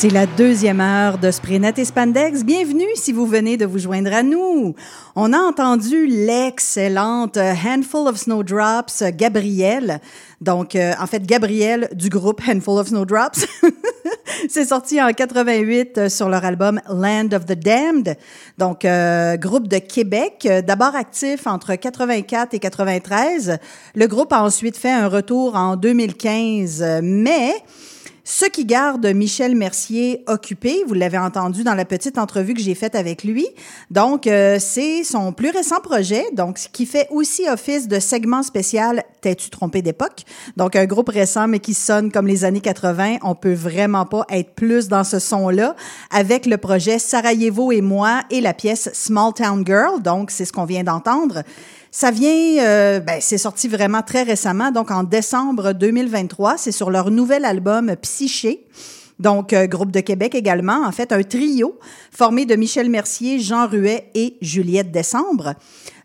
[0.05, 2.44] C'est la deuxième heure de Sprenet et Spandex.
[2.44, 4.74] Bienvenue si vous venez de vous joindre à nous.
[5.16, 10.02] On a entendu l'excellente Handful of Snowdrops, Gabrielle.
[10.43, 13.47] Donc, euh, en fait, Gabrielle du groupe Handful of Snowdrops.
[14.51, 18.18] C'est sorti en 88 euh, sur leur album Land of the Damned.
[18.59, 23.59] Donc, euh, groupe de Québec, euh, d'abord actif entre 84 et 93.
[23.94, 27.55] Le groupe a ensuite fait un retour en 2015, euh, mais
[28.26, 32.74] ce qui garde Michel Mercier occupé, vous l'avez entendu dans la petite entrevue que j'ai
[32.74, 33.46] faite avec lui.
[33.90, 39.05] Donc, euh, c'est son plus récent projet, donc qui fait aussi office de segment spécial
[39.20, 40.24] T'es-tu trompé d'époque?
[40.56, 43.16] Donc, un groupe récent, mais qui sonne comme les années 80.
[43.22, 45.76] On peut vraiment pas être plus dans ce son-là
[46.10, 50.02] avec le projet Sarajevo et moi et la pièce Small Town Girl.
[50.02, 51.42] Donc, c'est ce qu'on vient d'entendre.
[51.97, 56.59] Ça vient, euh, ben, c'est sorti vraiment très récemment, donc en décembre 2023.
[56.59, 58.66] C'est sur leur nouvel album Psyché.
[59.21, 61.79] Donc, euh, groupe de Québec également, en fait, un trio
[62.11, 65.55] formé de Michel Mercier, Jean Ruet et Juliette Décembre.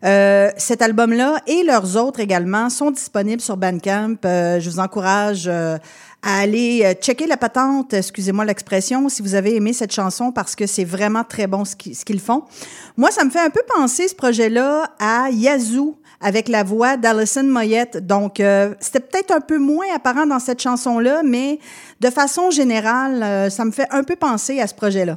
[0.02, 4.16] Euh, cet album-là et leurs autres également sont disponibles sur Bandcamp.
[4.24, 5.76] Euh, je vous encourage euh,
[6.22, 10.54] à aller euh, checker la patente, excusez-moi l'expression, si vous avez aimé cette chanson, parce
[10.54, 12.42] que c'est vraiment très bon ce qui- ce qu'ils font.
[12.96, 17.44] Moi, ça me fait un peu penser, ce projet-là, à Yazoo, avec la voix d'Alison
[17.44, 18.06] Moyette.
[18.06, 21.58] Donc, euh, c'était peut-être un peu moins apparent dans cette chanson-là, mais
[22.00, 25.16] de façon générale, euh, ça me fait un peu penser à ce projet-là.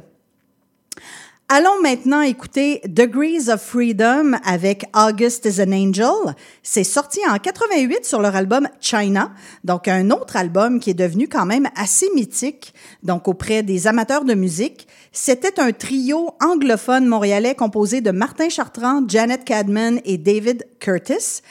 [1.50, 6.34] Allons maintenant écouter Degrees of Freedom avec August is an Angel.
[6.62, 9.30] C'est sorti en 88 sur leur album China,
[9.62, 12.72] donc un autre album qui est devenu quand même assez mythique,
[13.02, 14.88] donc auprès des amateurs de musique.
[15.12, 21.42] C'était un trio anglophone montréalais composé de Martin Chartrand, Janet Cadman et David Curtis.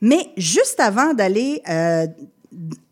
[0.00, 2.06] Mais juste avant d'aller euh,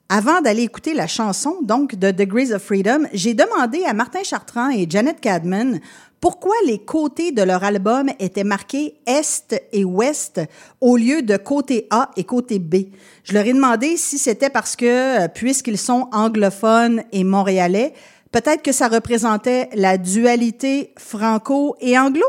[0.08, 4.70] avant d'aller écouter la chanson, donc, de Degrees of Freedom, j'ai demandé à Martin Chartrand
[4.70, 5.80] et Janet Cadman
[6.20, 10.40] pourquoi les côtés de leur album étaient marqués Est et Ouest
[10.80, 12.86] au lieu de côté A et côté B?
[13.22, 17.92] Je leur ai demandé si c'était parce que, euh, puisqu'ils sont anglophones et montréalais,
[18.32, 22.26] peut-être que ça représentait la dualité franco et anglo?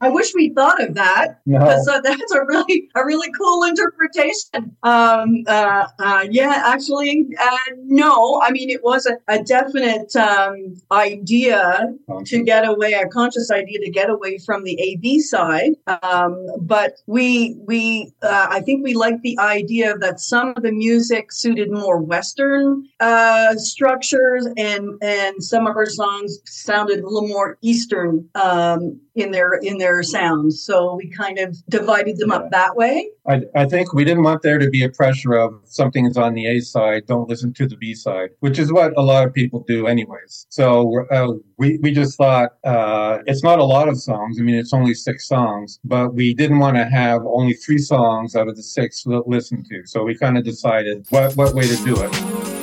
[0.00, 1.40] I wish we thought of that.
[1.46, 1.58] No.
[1.58, 4.76] Uh, that's a really a really cool interpretation.
[4.82, 8.40] Um, uh, uh, yeah, actually, uh, no.
[8.42, 11.94] I mean, it was a, a definite um, idea
[12.26, 15.72] to get away, a conscious idea to get away from the AB side.
[16.02, 20.72] Um, but we we uh, I think we liked the idea that some of the
[20.72, 27.28] music suited more Western uh, structures, and and some of our songs sounded a little
[27.28, 30.62] more Eastern um, in their in their sounds.
[30.62, 33.10] So we kind of divided them up that way.
[33.28, 36.34] I, I think we didn't want there to be a pressure of something is on
[36.34, 39.34] the A side, don't listen to the B side, which is what a lot of
[39.34, 40.46] people do, anyways.
[40.48, 44.38] So uh, we we just thought uh, it's not a lot of songs.
[44.38, 48.36] I mean, it's only six songs, but we didn't want to have only three songs
[48.36, 49.86] out of the six to listen to.
[49.86, 52.55] So we kind of decided what what way to do it.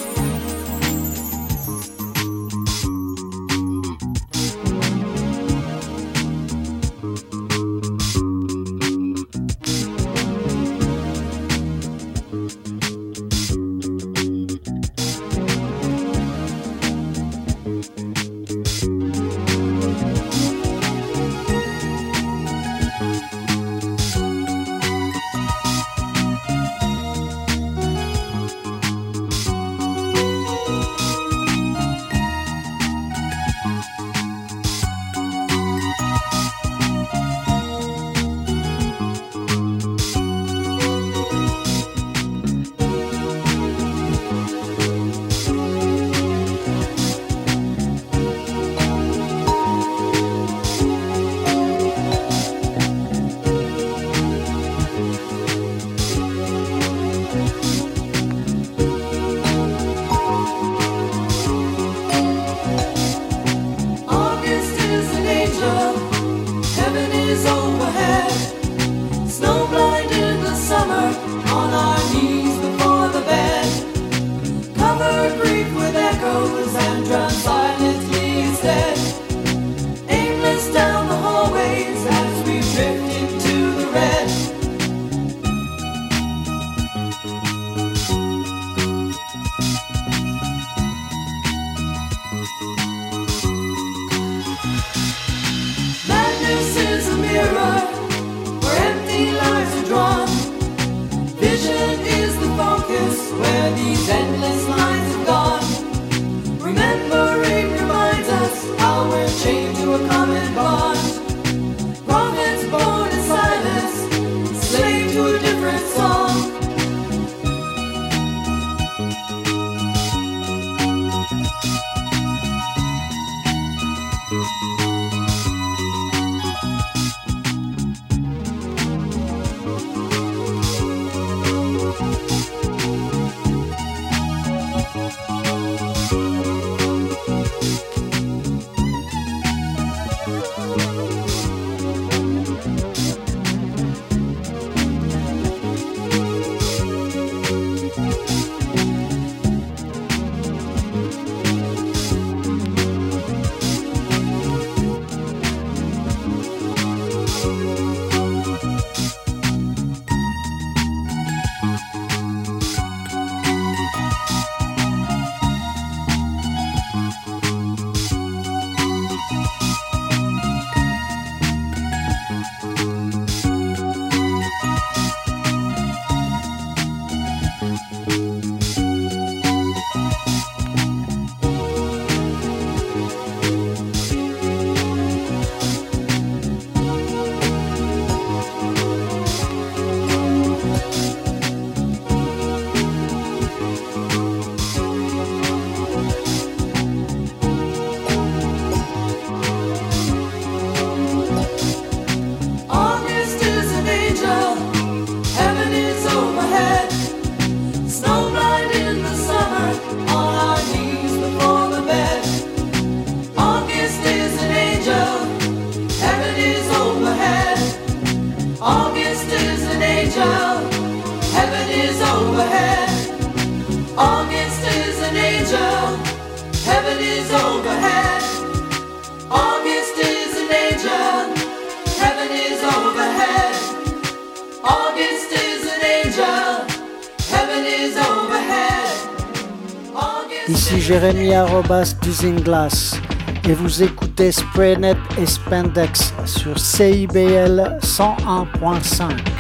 [242.44, 243.00] Glass
[243.48, 249.33] et vous écoutez Spraynet et Spandex sur CIBL 101.5.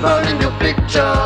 [0.00, 1.19] burning your picture.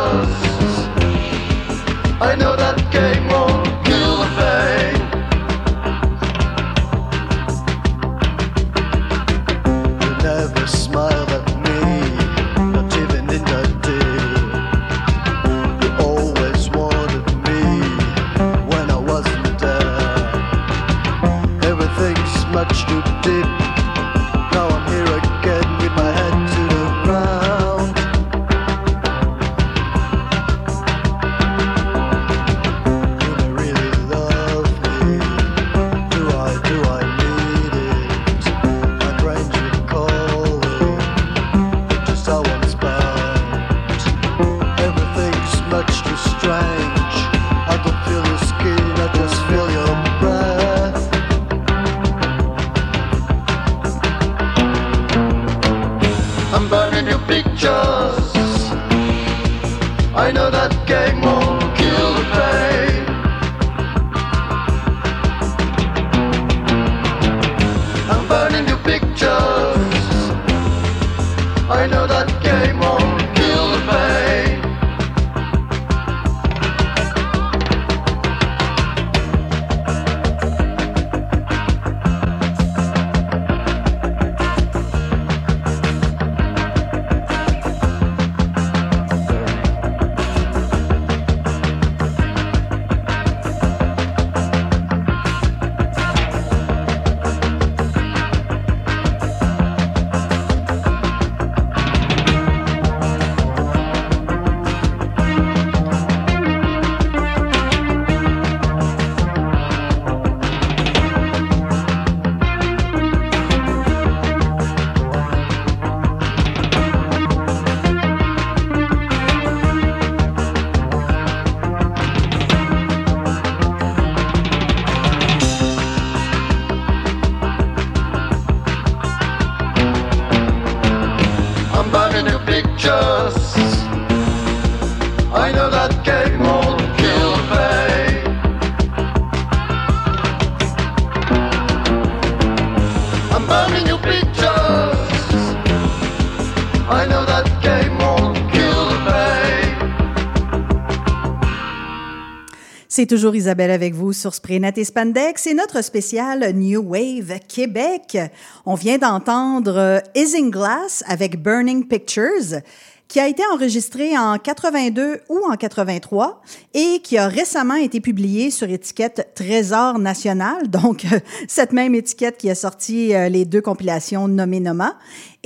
[153.04, 158.16] C'est toujours Isabelle avec vous sur Sprinat et Spandex et notre spécial New Wave Québec.
[158.64, 162.62] On vient d'entendre euh, Isinglass avec Burning Pictures
[163.08, 168.50] qui a été enregistré en 82 ou en 83 et qui a récemment été publié
[168.50, 173.60] sur étiquette Trésor National, donc euh, cette même étiquette qui a sorti euh, les deux
[173.60, 174.96] compilations Nommé Noma.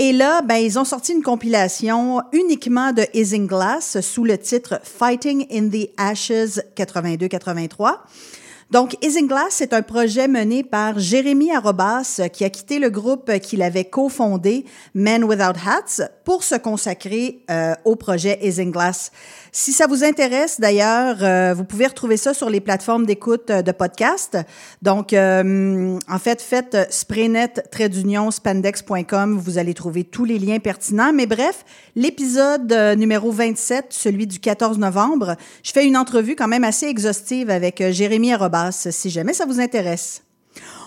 [0.00, 5.44] Et là, ben, ils ont sorti une compilation uniquement de Isinglass sous le titre Fighting
[5.50, 7.96] in the Ashes 82-83.
[8.70, 13.32] Donc, Isinglass, c'est un projet mené par Jérémy Arobas, euh, qui a quitté le groupe
[13.38, 19.10] qu'il avait cofondé, Men Without Hats, pour se consacrer euh, au projet Isinglass.
[19.52, 23.62] Si ça vous intéresse, d'ailleurs, euh, vous pouvez retrouver ça sur les plateformes d'écoute euh,
[23.62, 24.36] de podcast.
[24.82, 29.38] Donc, euh, en fait, faites spraynet-spandex.com.
[29.38, 31.14] Vous allez trouver tous les liens pertinents.
[31.14, 31.64] Mais bref,
[31.96, 36.84] l'épisode euh, numéro 27, celui du 14 novembre, je fais une entrevue quand même assez
[36.86, 38.34] exhaustive avec euh, Jérémy
[38.70, 40.22] Si jamais ça vous intéresse.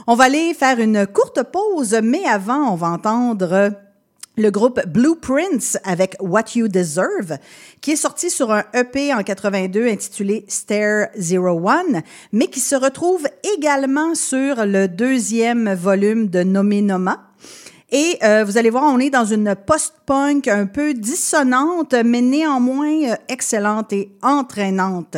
[0.07, 3.72] On va aller faire une courte pause, mais avant, on va entendre
[4.38, 7.38] le groupe Blueprints avec What You Deserve,
[7.81, 13.27] qui est sorti sur un EP en 82 intitulé Stair 01, mais qui se retrouve
[13.57, 17.27] également sur le deuxième volume de Nommé Noma.
[17.91, 23.11] Et euh, vous allez voir, on est dans une post-punk un peu dissonante, mais néanmoins
[23.11, 25.18] euh, excellente et entraînante.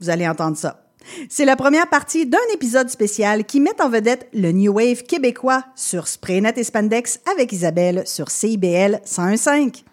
[0.00, 0.83] Vous allez entendre ça.
[1.28, 5.64] C'est la première partie d'un épisode spécial qui met en vedette le New Wave québécois
[5.76, 9.84] sur Spraynet et Spandex avec Isabelle sur CIBL 101.5.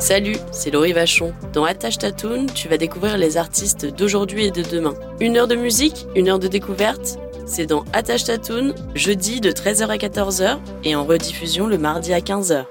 [0.00, 1.32] Salut, c'est Laurie Vachon.
[1.52, 4.94] Dans Attache Tatoon, tu vas découvrir les artistes d'aujourd'hui et de demain.
[5.20, 7.20] Une heure de musique, une heure de découverte.
[7.46, 12.18] C'est dans Attache Tatoon, jeudi de 13h à 14h et en rediffusion le mardi à
[12.18, 12.64] 15h.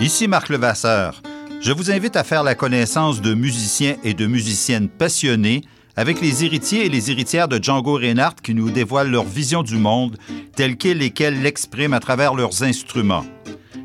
[0.00, 1.22] Ici Marc Levasseur.
[1.60, 5.62] Je vous invite à faire la connaissance de musiciens et de musiciennes passionnés
[5.96, 9.76] avec les héritiers et les héritières de Django Reinhardt qui nous dévoilent leur vision du
[9.76, 10.18] monde
[10.54, 13.24] telle qu'elle et qu'elle l'expriment à travers leurs instruments.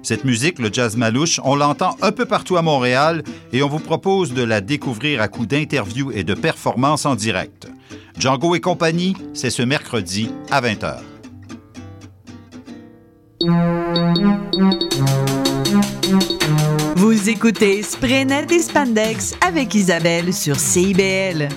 [0.03, 3.23] Cette musique, le jazz malouche, on l'entend un peu partout à Montréal
[3.53, 7.67] et on vous propose de la découvrir à coup d'interviews et de performances en direct.
[8.17, 10.97] Django et compagnie, c'est ce mercredi à 20h.
[16.95, 21.49] Vous écoutez Spraynet et Spandex avec Isabelle sur CIBL.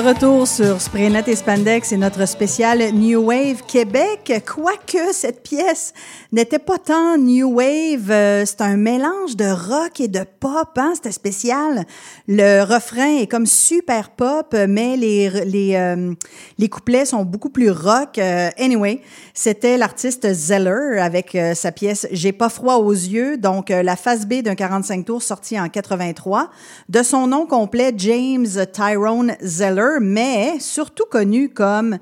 [0.00, 4.42] Retour sur Spraynet et Spandex et notre spécial New Wave Québec.
[4.46, 5.92] Quoique cette pièce
[6.30, 10.92] n'était pas tant New Wave, euh, c'est un mélange de rock et de pop, hein,
[10.94, 11.84] c'était spécial.
[12.28, 16.14] Le refrain est comme super pop, mais les, les, euh,
[16.58, 18.18] les couplets sont beaucoup plus rock.
[18.18, 19.00] Euh, anyway,
[19.34, 24.42] c'était l'artiste Zeller avec sa pièce J'ai pas froid aux yeux, donc la phase B
[24.42, 26.50] d'un 45 tours sorti en 83.
[26.88, 31.98] De son nom complet, James Tyrone Zeller, mais surtout connu comme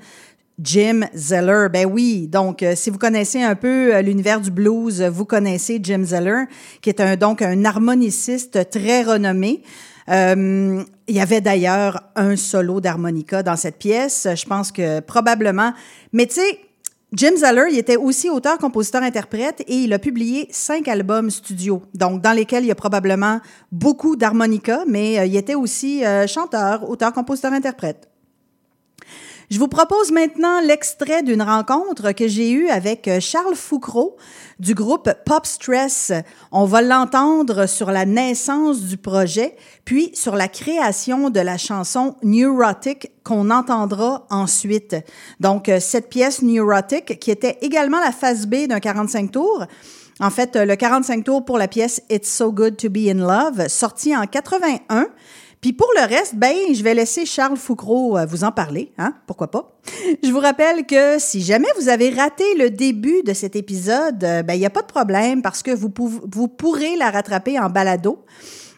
[0.59, 1.67] Jim Zeller.
[1.71, 5.79] Ben oui, donc euh, si vous connaissez un peu euh, l'univers du blues, vous connaissez
[5.81, 6.45] Jim Zeller,
[6.81, 9.61] qui est donc un harmoniciste très renommé.
[10.09, 14.27] Euh, il y avait d'ailleurs un solo d'harmonica dans cette pièce.
[14.33, 15.73] Je pense que probablement.
[16.13, 16.59] Mais tu sais,
[17.13, 21.81] Jim Zeller, il était aussi auteur, compositeur, interprète et il a publié cinq albums studio,
[21.93, 23.39] donc dans lesquels il y a probablement
[23.71, 28.09] beaucoup d'harmonica, mais euh, il était aussi euh, chanteur, auteur, compositeur, interprète.
[29.49, 34.17] Je vous propose maintenant l'extrait d'une rencontre que j'ai eue avec euh, Charles Foucreau
[34.59, 36.11] du groupe Pop Stress.
[36.51, 39.55] On va l'entendre sur la naissance du projet,
[39.85, 44.97] puis sur la création de la chanson Neurotic qu'on entendra ensuite.
[45.39, 49.65] Donc, euh, cette pièce Neurotic, qui était également la phase B d'un 45 tours,
[50.19, 53.25] en fait, euh, le 45 tours pour la pièce It's So Good to Be in
[53.25, 55.07] Love, sorti en 81.
[55.61, 59.13] Puis pour le reste, ben, je vais laisser Charles Foucreau euh, vous en parler, hein?
[59.25, 59.77] Pourquoi pas?
[60.23, 64.43] Je vous rappelle que si jamais vous avez raté le début de cet épisode, euh,
[64.43, 67.69] ben, il n'y a pas de problème parce que vous, vous pourrez la rattraper en
[67.69, 68.23] balado.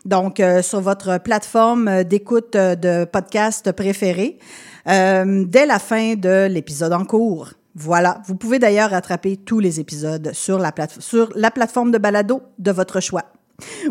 [0.05, 4.39] Donc, euh, sur votre plateforme d'écoute de podcast préférée,
[4.85, 7.49] dès la fin de l'épisode en cours.
[7.75, 8.21] Voilà.
[8.25, 12.71] Vous pouvez d'ailleurs rattraper tous les épisodes sur la, sur la plateforme de balado de
[12.71, 13.25] votre choix.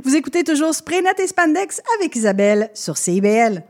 [0.05, 3.63] Vous écoutez toujours Spraynet et Spandex avec Isabelle sur CIBL.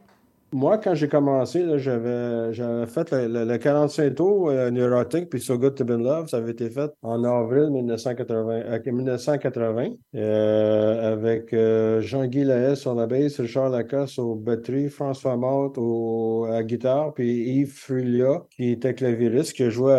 [0.50, 2.54] Moi, quand j'ai commencé, j'avais,
[2.86, 6.28] fait le, le- le 45 tours euh, Neurotic puis So Good to Be Love.
[6.28, 12.46] Ça avait été fait en avril 1980, euh, 1980 euh, avec euh, Jean-Guy
[12.76, 18.42] sur la basse, Richard Lacasse aux batteries, François Mott au, à guitare, puis Yves Frulia
[18.50, 19.92] qui était clavieriste, qui a joué,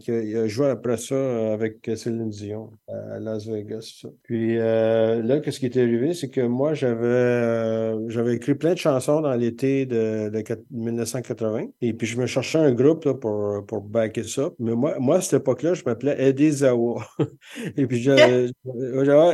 [0.00, 4.04] qui a, joué après ça avec Céline Dion à Las Vegas.
[4.22, 9.20] Puis là, qu'est-ce qui est arrivé, c'est que moi, j'avais j'avais écrit plein de chansons
[9.20, 11.66] dans l'été de, de quat- 1980.
[11.80, 14.50] Et puis, je me cherchais un groupe là, pour, pour backer ça.
[14.58, 17.04] Mais moi, moi, à cette époque-là, je m'appelais Eddie Zawa.
[17.76, 18.48] Et puis, j'avais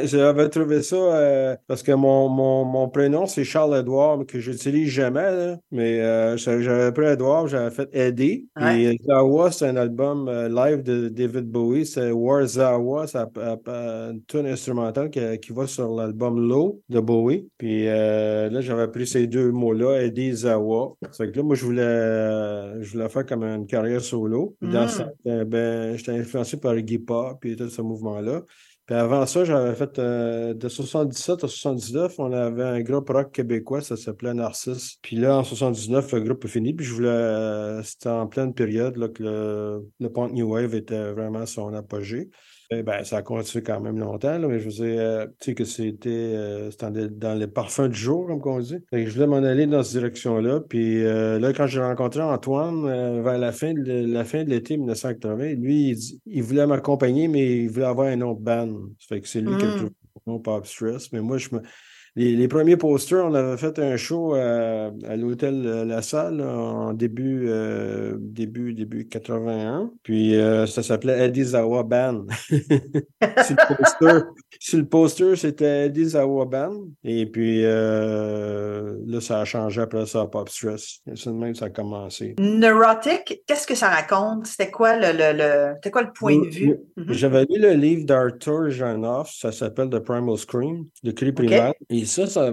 [0.04, 5.20] j'avais- trouvé ça euh, parce que mon, mon, mon prénom, c'est Charles-Edouard, que j'utilise jamais.
[5.34, 5.56] là.
[5.70, 8.48] Mais euh, j'avais pris Edouard, j'avais fait Eddie.
[8.60, 8.82] Ouais.
[8.82, 11.86] Et Zawa, c'est un album euh, live de David Bowie.
[11.86, 13.06] C'est War Zawa.
[13.06, 17.48] C'est une tune instrumentale qui, qui va sur l'album Low de Bowie.
[17.58, 20.94] Puis là, j'avais pris ces deux mots-là, Eddie Zawa.
[21.10, 24.56] Ça fait que là, moi, je voulais, je voulais faire comme une carrière solo.
[24.60, 24.88] Puis Dans Mm.
[24.88, 28.42] ça, euh, ben, j'étais influencé par Iggy Pop et tout ce mouvement-là.
[28.86, 33.32] Puis avant ça, j'avais fait euh, de 77 à 79, on avait un groupe rock
[33.32, 34.98] québécois, ça s'appelait Narcisse.
[35.02, 36.72] Puis là, en 79, le groupe est fini.
[36.72, 40.74] Puis je voulais, euh, c'était en pleine période là, que le, le punk New Wave
[40.76, 42.30] était vraiment son apogée.
[42.70, 45.50] Eh ben, ça a continué quand même longtemps, là, mais je vous dis, euh, tu
[45.50, 46.70] sais que c'était euh,
[47.10, 48.78] dans, les- parfums du jour, comme on dit.
[48.92, 50.60] Je voulais m'en aller dans cette direction-là.
[50.68, 54.50] Puis euh, là, quand j'ai rencontré Antoine euh, vers la fin de, la fin de
[54.50, 58.68] l'été 1980, lui, il, voulait m'accompagner, mais il voulait avoir un autre band.
[58.98, 59.76] Ça fait que c'est lui qui a Mm.
[59.76, 59.90] trouvé
[60.26, 61.12] le nom Pop Stress.
[61.12, 61.60] Mais moi, je me...
[62.18, 66.40] Les, les premiers posters, on avait fait un show à, à l'hôtel euh, La Salle
[66.40, 69.90] en début, euh, début, début 81.
[70.02, 72.24] Puis euh, ça s'appelait Eddie Zawa Band.
[72.48, 72.56] sur
[73.54, 74.20] le poster,
[74.58, 76.86] sur le poster, c'était Eddie Zawa Band.
[77.04, 81.00] Et puis euh, là, ça a changé après ça à Pop Stress.
[81.06, 82.34] Et C'est même que ça a commencé.
[82.38, 84.46] Neurotic, qu'est-ce que ça raconte?
[84.46, 86.76] C'était quoi le, le, le- c'était quoi le point de vue?
[87.08, 91.74] J'avais lu le livre d'Arthur Janoff, ça s'appelle The Primal Scream, le cri primal.
[91.90, 92.46] Et ça, ça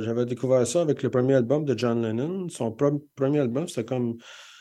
[0.00, 2.48] j'avais découvert ça avec le premier album de John Lennon.
[2.48, 4.18] Son premier album, c'était comme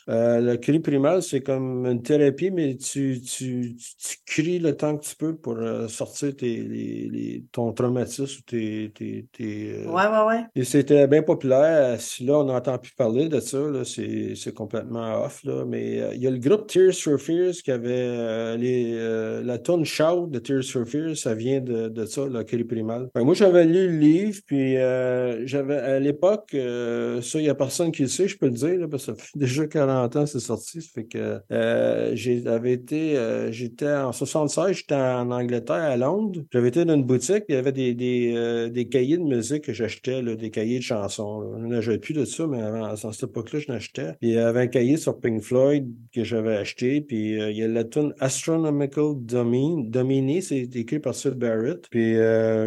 [0.09, 4.75] euh, le cri primal, c'est comme une thérapie, mais tu, tu, tu, tu cries le
[4.75, 8.91] temps que tu peux pour euh, sortir tes, les, les- ton traumatisme ou tes.
[8.95, 10.43] tes, tes, euh, Ouais, ouais, ouais.
[10.55, 11.99] et c'était bien populaire.
[11.99, 15.43] Si là, on n'entend plus parler de ça, là, c'est, c'est complètement off.
[15.43, 15.65] Là.
[15.65, 19.43] Mais euh, il y a le groupe Tears for Fears qui avait euh, les, euh,
[19.43, 23.09] la tune Shout de Tears for Fears, ça vient de, de ça, le cri primal.
[23.13, 27.49] Que moi, j'avais lu le livre, puis euh, j'avais à l'époque, euh, ça, il n'y
[27.49, 29.67] a personne qui le sait, je peux le dire, là, parce que ça fait déjà
[29.67, 30.81] 40 ans c'est sorti.
[30.81, 36.41] Ça fait que euh, j'avais été, euh, j'étais en 76, j'étais en Angleterre, à Londres.
[36.51, 39.63] J'avais été dans une boutique, il y avait des, des, euh, des cahiers de musique
[39.63, 41.43] que j'achetais, des cahiers de chansons.
[41.59, 44.13] Je n'avais plus de ça, mais avant, à cette époque-là, je n'achetais.
[44.21, 47.67] Il y avait un cahier sur Pink Floyd que j'avais acheté, puis il y a
[47.67, 51.87] la tune Astronomical Domine, Domini, c'est écrit par Sid Barrett.
[51.89, 52.15] Puis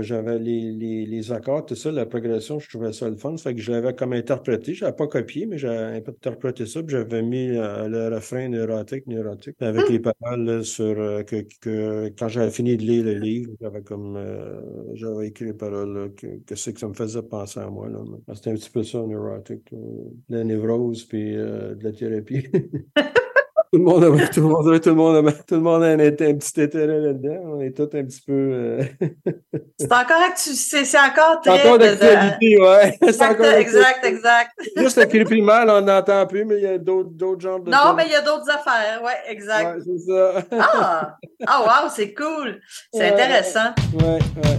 [0.03, 3.37] j'avais les, les, les accords, tout ça, la progression, je trouvais ça le fun.
[3.37, 4.75] Ça fait que je l'avais comme interprété.
[4.75, 9.57] Je l'avais pas copié, mais j'avais interprété ça, puis j'avais mis le refrain neurotique, neurotique,
[9.61, 13.53] avec les paroles là, sur euh, que, que quand j'avais fini de lire le livre,
[13.61, 14.61] j'avais comme euh,
[14.95, 17.89] j'avais écrit les paroles là, que, que c'est que ça me faisait penser à moi.
[17.89, 18.01] Là.
[18.35, 19.73] C'était un petit peu ça, neurotique.
[19.73, 22.49] De la névrose puis euh, de la thérapie.
[23.73, 25.87] Tout le monde a, tout le monde, tout le monde a, tout le monde a
[25.87, 27.41] un, un petit intérêt là-dedans.
[27.55, 28.33] On est tous un petit peu.
[28.33, 28.83] euh,
[29.79, 31.61] C'est encore, c'est, c'est encore très.
[31.61, 32.99] encore de- de- d'actualité, ouais.
[33.03, 34.51] Exact, encore exact, exact.
[34.77, 37.71] Juste le cri primal, on n'entend plus, mais il y a d'autres d'autres genres de.
[37.71, 39.01] Non, mais il y a d'autres affaires.
[39.05, 39.77] Ouais, exact.
[39.77, 40.43] Ouais, c'est ça.
[40.59, 41.17] Ah,
[41.47, 42.61] ah, wow, c'est cool.
[42.93, 43.13] C'est Ouais.
[43.13, 43.71] intéressant.
[43.95, 44.59] Ouais, ouais.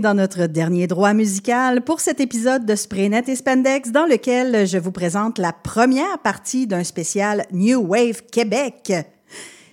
[0.00, 4.78] Dans notre dernier droit musical pour cet épisode de Spraynet et Spandex dans lequel je
[4.78, 8.92] vous présente la première partie d'un spécial New Wave Québec.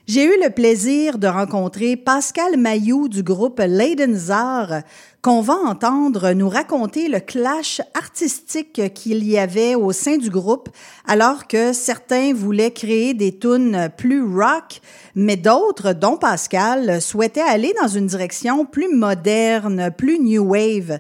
[0.10, 4.82] J'ai eu le plaisir de rencontrer Pascal Mayou du groupe Leidenzar,
[5.22, 10.70] qu'on va entendre nous raconter le clash artistique qu'il y avait au sein du groupe,
[11.06, 14.82] alors que certains voulaient créer des tunes plus rock,
[15.14, 20.98] mais d'autres, dont Pascal, souhaitaient aller dans une direction plus moderne, plus new wave.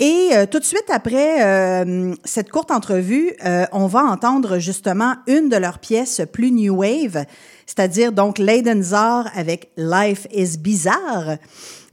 [0.00, 5.16] Et euh, tout de suite après euh, cette courte entrevue, euh, on va entendre justement
[5.26, 7.26] une de leurs pièces plus new wave,
[7.70, 11.36] c'est-à-dire donc Leidenzar avec Life is Bizarre.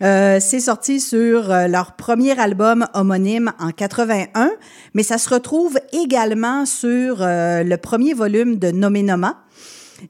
[0.02, 4.54] Euh, c'est sorti sur euh, leur premier album homonyme en 81,
[4.96, 9.44] mais ça se retrouve également sur euh, le premier volume de Nomenoma.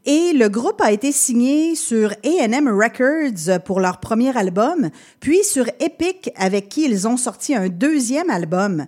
[0.05, 4.89] Et le groupe a été signé sur A&M Records pour leur premier album,
[5.19, 8.85] puis sur Epic avec qui ils ont sorti un deuxième album.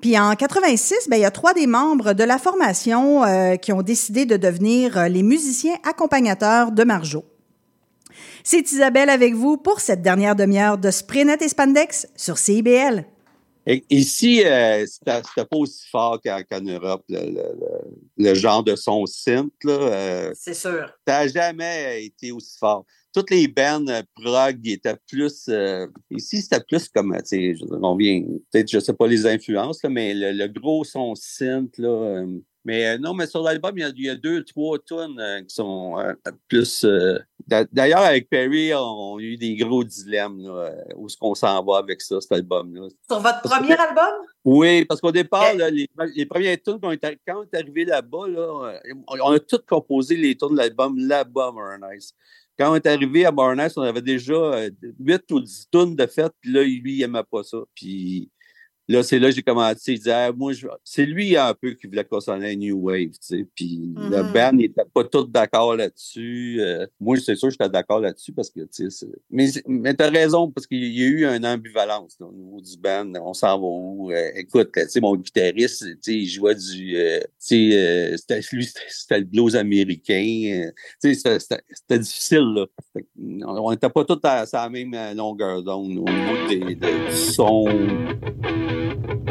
[0.00, 3.72] Puis en 86, ben, il y a trois des membres de la formation euh, qui
[3.72, 7.24] ont décidé de devenir euh, les musiciens accompagnateurs de Marjo.
[8.44, 13.04] C'est Isabelle avec vous pour cette dernière demi-heure de Sprinet et Spandex sur CIBL.
[13.66, 18.76] Et- Ici, euh, c'était pas aussi fort qu'en Europe, le, le- le- le genre de
[18.76, 19.50] son synth.
[19.66, 20.88] euh, C'est sûr.
[21.08, 22.84] ça n'a jamais été aussi fort.
[23.16, 25.46] Toutes les bands euh, prog étaient plus.
[25.48, 27.16] euh, ici, c'était plus comme.
[27.22, 28.22] dire, On vient.
[28.52, 31.88] Peut-être, je sais pas les influences, là, mais le, le gros son synth, là.
[31.88, 32.26] euh,
[32.66, 35.18] mais euh, non, mais sur l'album, il y a- il y, a deux, trois tunes
[35.18, 36.12] euh, qui sont euh,
[36.46, 36.84] plus.
[36.84, 40.42] euh, d'a- D'ailleurs, avec Perry, on, a eu des gros dilemmes.
[40.42, 42.88] Là, euh, où est-ce qu'on s'en va avec ça, cet album-là?
[43.08, 44.12] Sur votre premier album?
[44.44, 47.56] Oui, parce qu'au départ, là, les, les premières tunes, quand on est, quand on est
[47.56, 51.82] arrivé là-bas, là, euh, on, on a toutes composé les tunes de l'album là-bas, Modern
[51.96, 52.12] Ice.
[52.58, 53.32] Quand on est arrivé à
[53.66, 54.70] Ice, on avait déjà euh,
[55.00, 57.58] 8 ou 10 tunes de fait, puis là, lui, il n'aimait pas ça.
[57.74, 58.30] Puis
[58.88, 59.92] là, c'est là que j'ai commencé.
[59.92, 60.66] Il disait, Ah, moi, je...
[60.84, 63.46] c'est lui un peu qui voulait qu'on s'en aille New Wave, tu sais.
[63.54, 64.32] Puis le Mhm.
[64.32, 66.56] band n'était pas tous d'accord là-dessus.
[66.60, 70.10] Euh, moi, c'est sûr que j'étais d'accord là-dessus parce que, tu sais, mais, mais t'as
[70.10, 73.12] raison, parce qu'il y a eu une ambivalence là, au niveau du band.
[73.22, 74.10] On s'en va où?
[74.12, 78.16] Euh, écoute, tu sais, mon guitariste, tu sais, il jouait du, euh, tu sais, euh,
[78.16, 80.14] c'était, lui, c'était- le blues américain.
[80.66, 80.70] euh,
[81.02, 82.66] tu sais, c'était, c'était- c'était difficile, là.
[83.46, 87.16] On n'était pas tous à, à la même longueur d'onde au niveau des, des- du
[87.16, 87.66] son.
[88.86, 89.25] thank you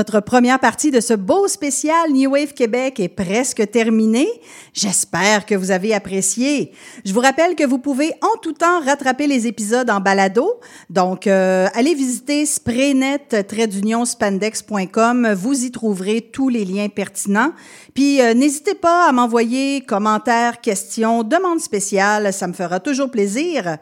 [0.00, 4.30] Notre première partie de ce beau spécial New Wave Québec est presque terminée.
[4.72, 6.72] J'espère que vous avez apprécié.
[7.04, 10.58] Je vous rappelle que vous pouvez en tout temps rattraper les épisodes en balado.
[10.88, 15.34] Donc, euh, allez visiter spraynet-spandex.com.
[15.34, 17.52] Vous y trouverez tous les liens pertinents.
[17.92, 22.32] Puis, euh, n'hésitez pas à m'envoyer commentaires, questions, demandes spéciales.
[22.32, 23.76] Ça me fera toujours plaisir.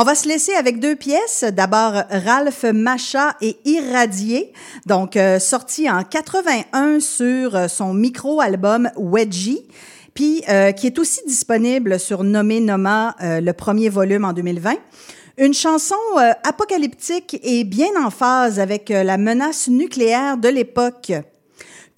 [0.00, 1.42] On va se laisser avec deux pièces.
[1.42, 4.52] D'abord, Ralph Macha et Irradié,
[4.86, 9.66] donc euh, sorti en 81 sur euh, son micro-album Wedgie,
[10.14, 14.74] puis euh, qui est aussi disponible sur Nommé Noma, euh, le premier volume en 2020.
[15.36, 21.10] Une chanson euh, apocalyptique et bien en phase avec la menace nucléaire de l'époque.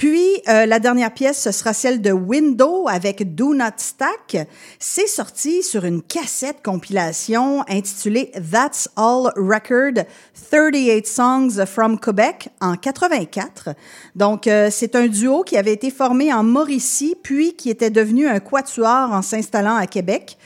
[0.01, 4.49] Puis, euh, la dernière pièce, ce sera celle de Window avec Do Not Stack.
[4.79, 10.07] C'est sorti sur une cassette compilation intitulée That's All Record
[10.51, 13.75] 38 Songs from Quebec en 84.
[14.17, 18.27] Donc, euh, c'est un duo qui avait été formé en Mauricie, puis qui était devenu
[18.27, 20.39] un quatuor en s'installant à Québec.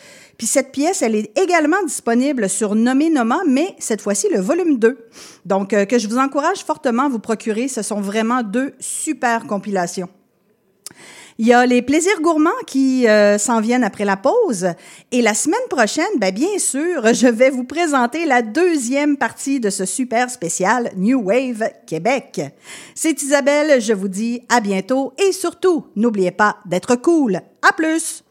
[0.46, 5.08] Cette pièce, elle est également disponible sur Nommé Noma, mais cette fois-ci le volume 2.
[5.46, 7.68] Donc, euh, que je vous encourage fortement à vous procurer.
[7.68, 10.08] Ce sont vraiment deux super compilations.
[11.38, 14.68] Il y a les plaisirs gourmands qui euh, s'en viennent après la pause.
[15.10, 19.70] Et la semaine prochaine, ben, bien sûr, je vais vous présenter la deuxième partie de
[19.70, 22.40] ce super spécial New Wave Québec.
[22.94, 27.40] C'est Isabelle, je vous dis à bientôt et surtout, n'oubliez pas d'être cool.
[27.68, 28.22] À plus!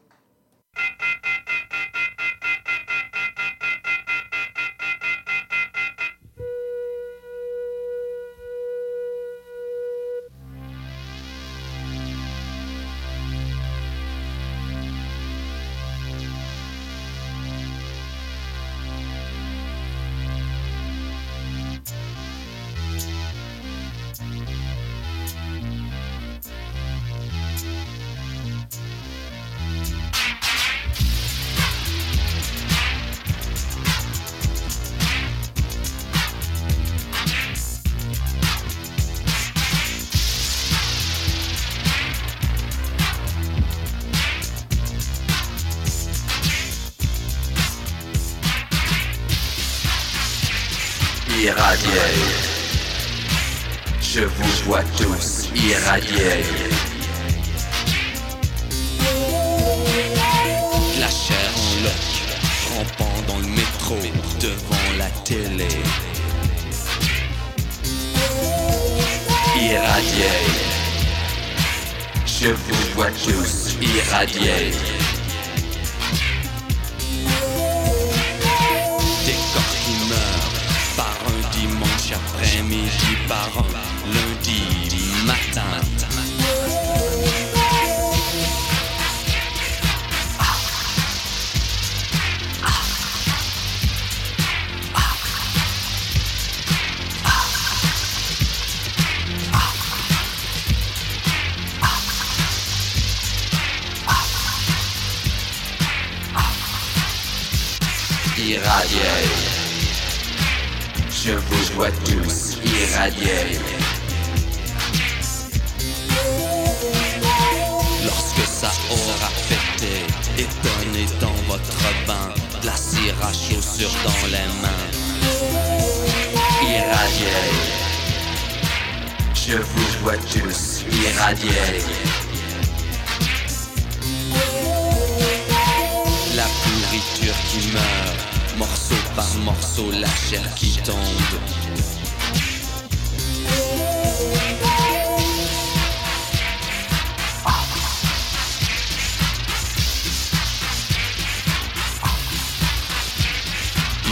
[139.75, 140.95] Par morceau, la chair qui tombe.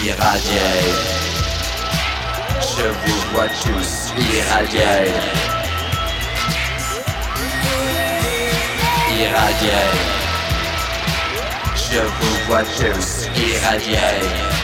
[0.03, 0.59] Irradié.
[2.61, 5.13] Je vous vois tous irradiés.
[9.19, 9.69] Irradié.
[11.75, 14.60] Je vous vois tous irradiés.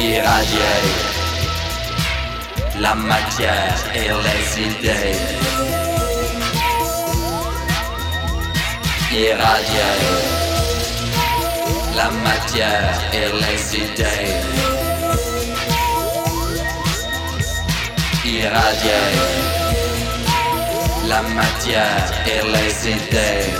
[0.00, 0.74] Irradié.
[2.78, 5.18] La matière et les idées.
[9.12, 9.90] Irradié.
[11.96, 14.30] La matière et les idées.
[18.24, 19.00] Irradié.
[21.08, 23.50] La matière et les idées.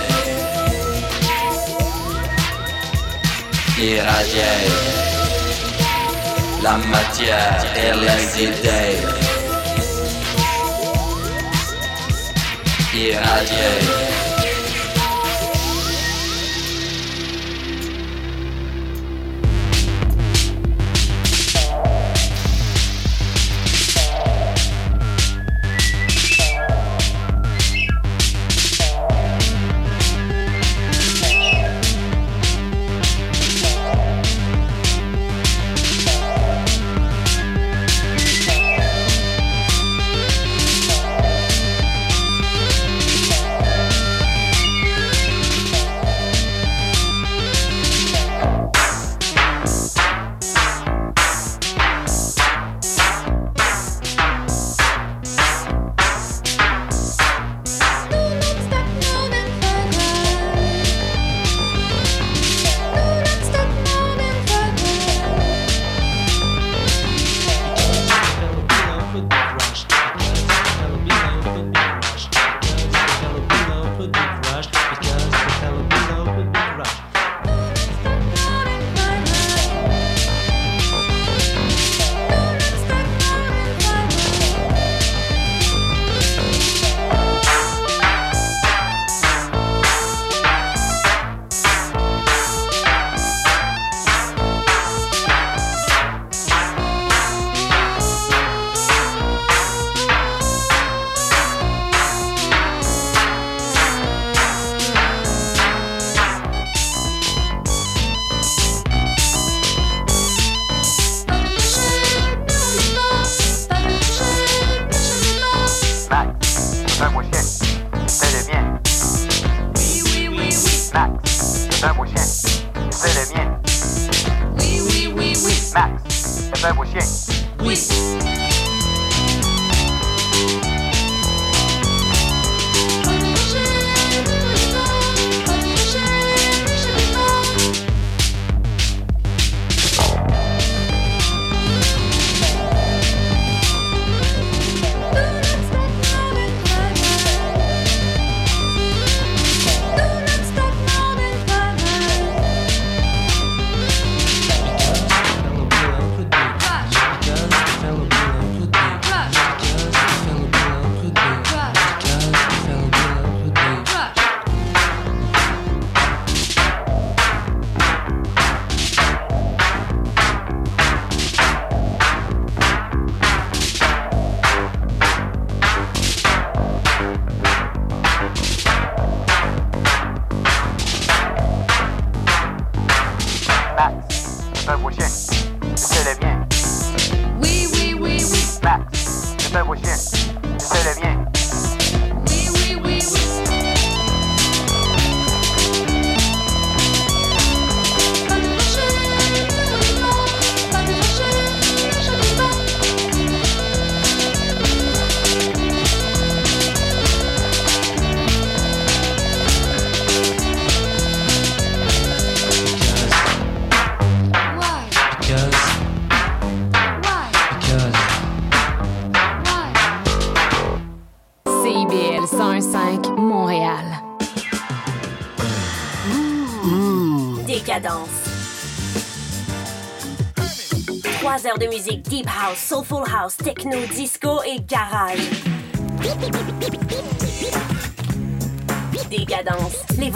[3.77, 5.08] Irradié.
[6.63, 8.99] La matière et les idées
[12.95, 14.08] irradiées.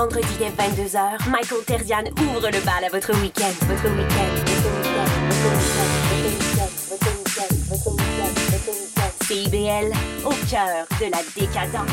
[0.03, 2.89] Vendredis dès 22h, Michael Terzian ouvre le bal à.
[2.91, 3.53] Votre week-end.
[3.69, 4.35] Votre week-end.
[9.23, 9.93] CIBL,
[10.25, 11.89] au cœur de la décadence.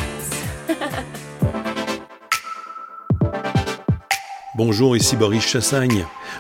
[4.56, 6.04] Bonjour, ici Boris Chassagne.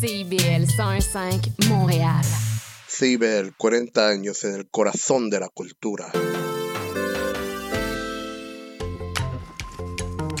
[0.00, 2.22] CIBL 101.5 Montréal.
[2.86, 6.12] CIBEL, 40 años en el corazón de la cultura.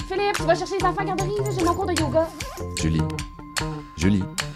[0.08, 2.28] Philippe, tu vas chercher les enfants à garderie, j'ai mon cours de yoga.
[2.76, 3.00] Julie.
[3.96, 4.24] Julie.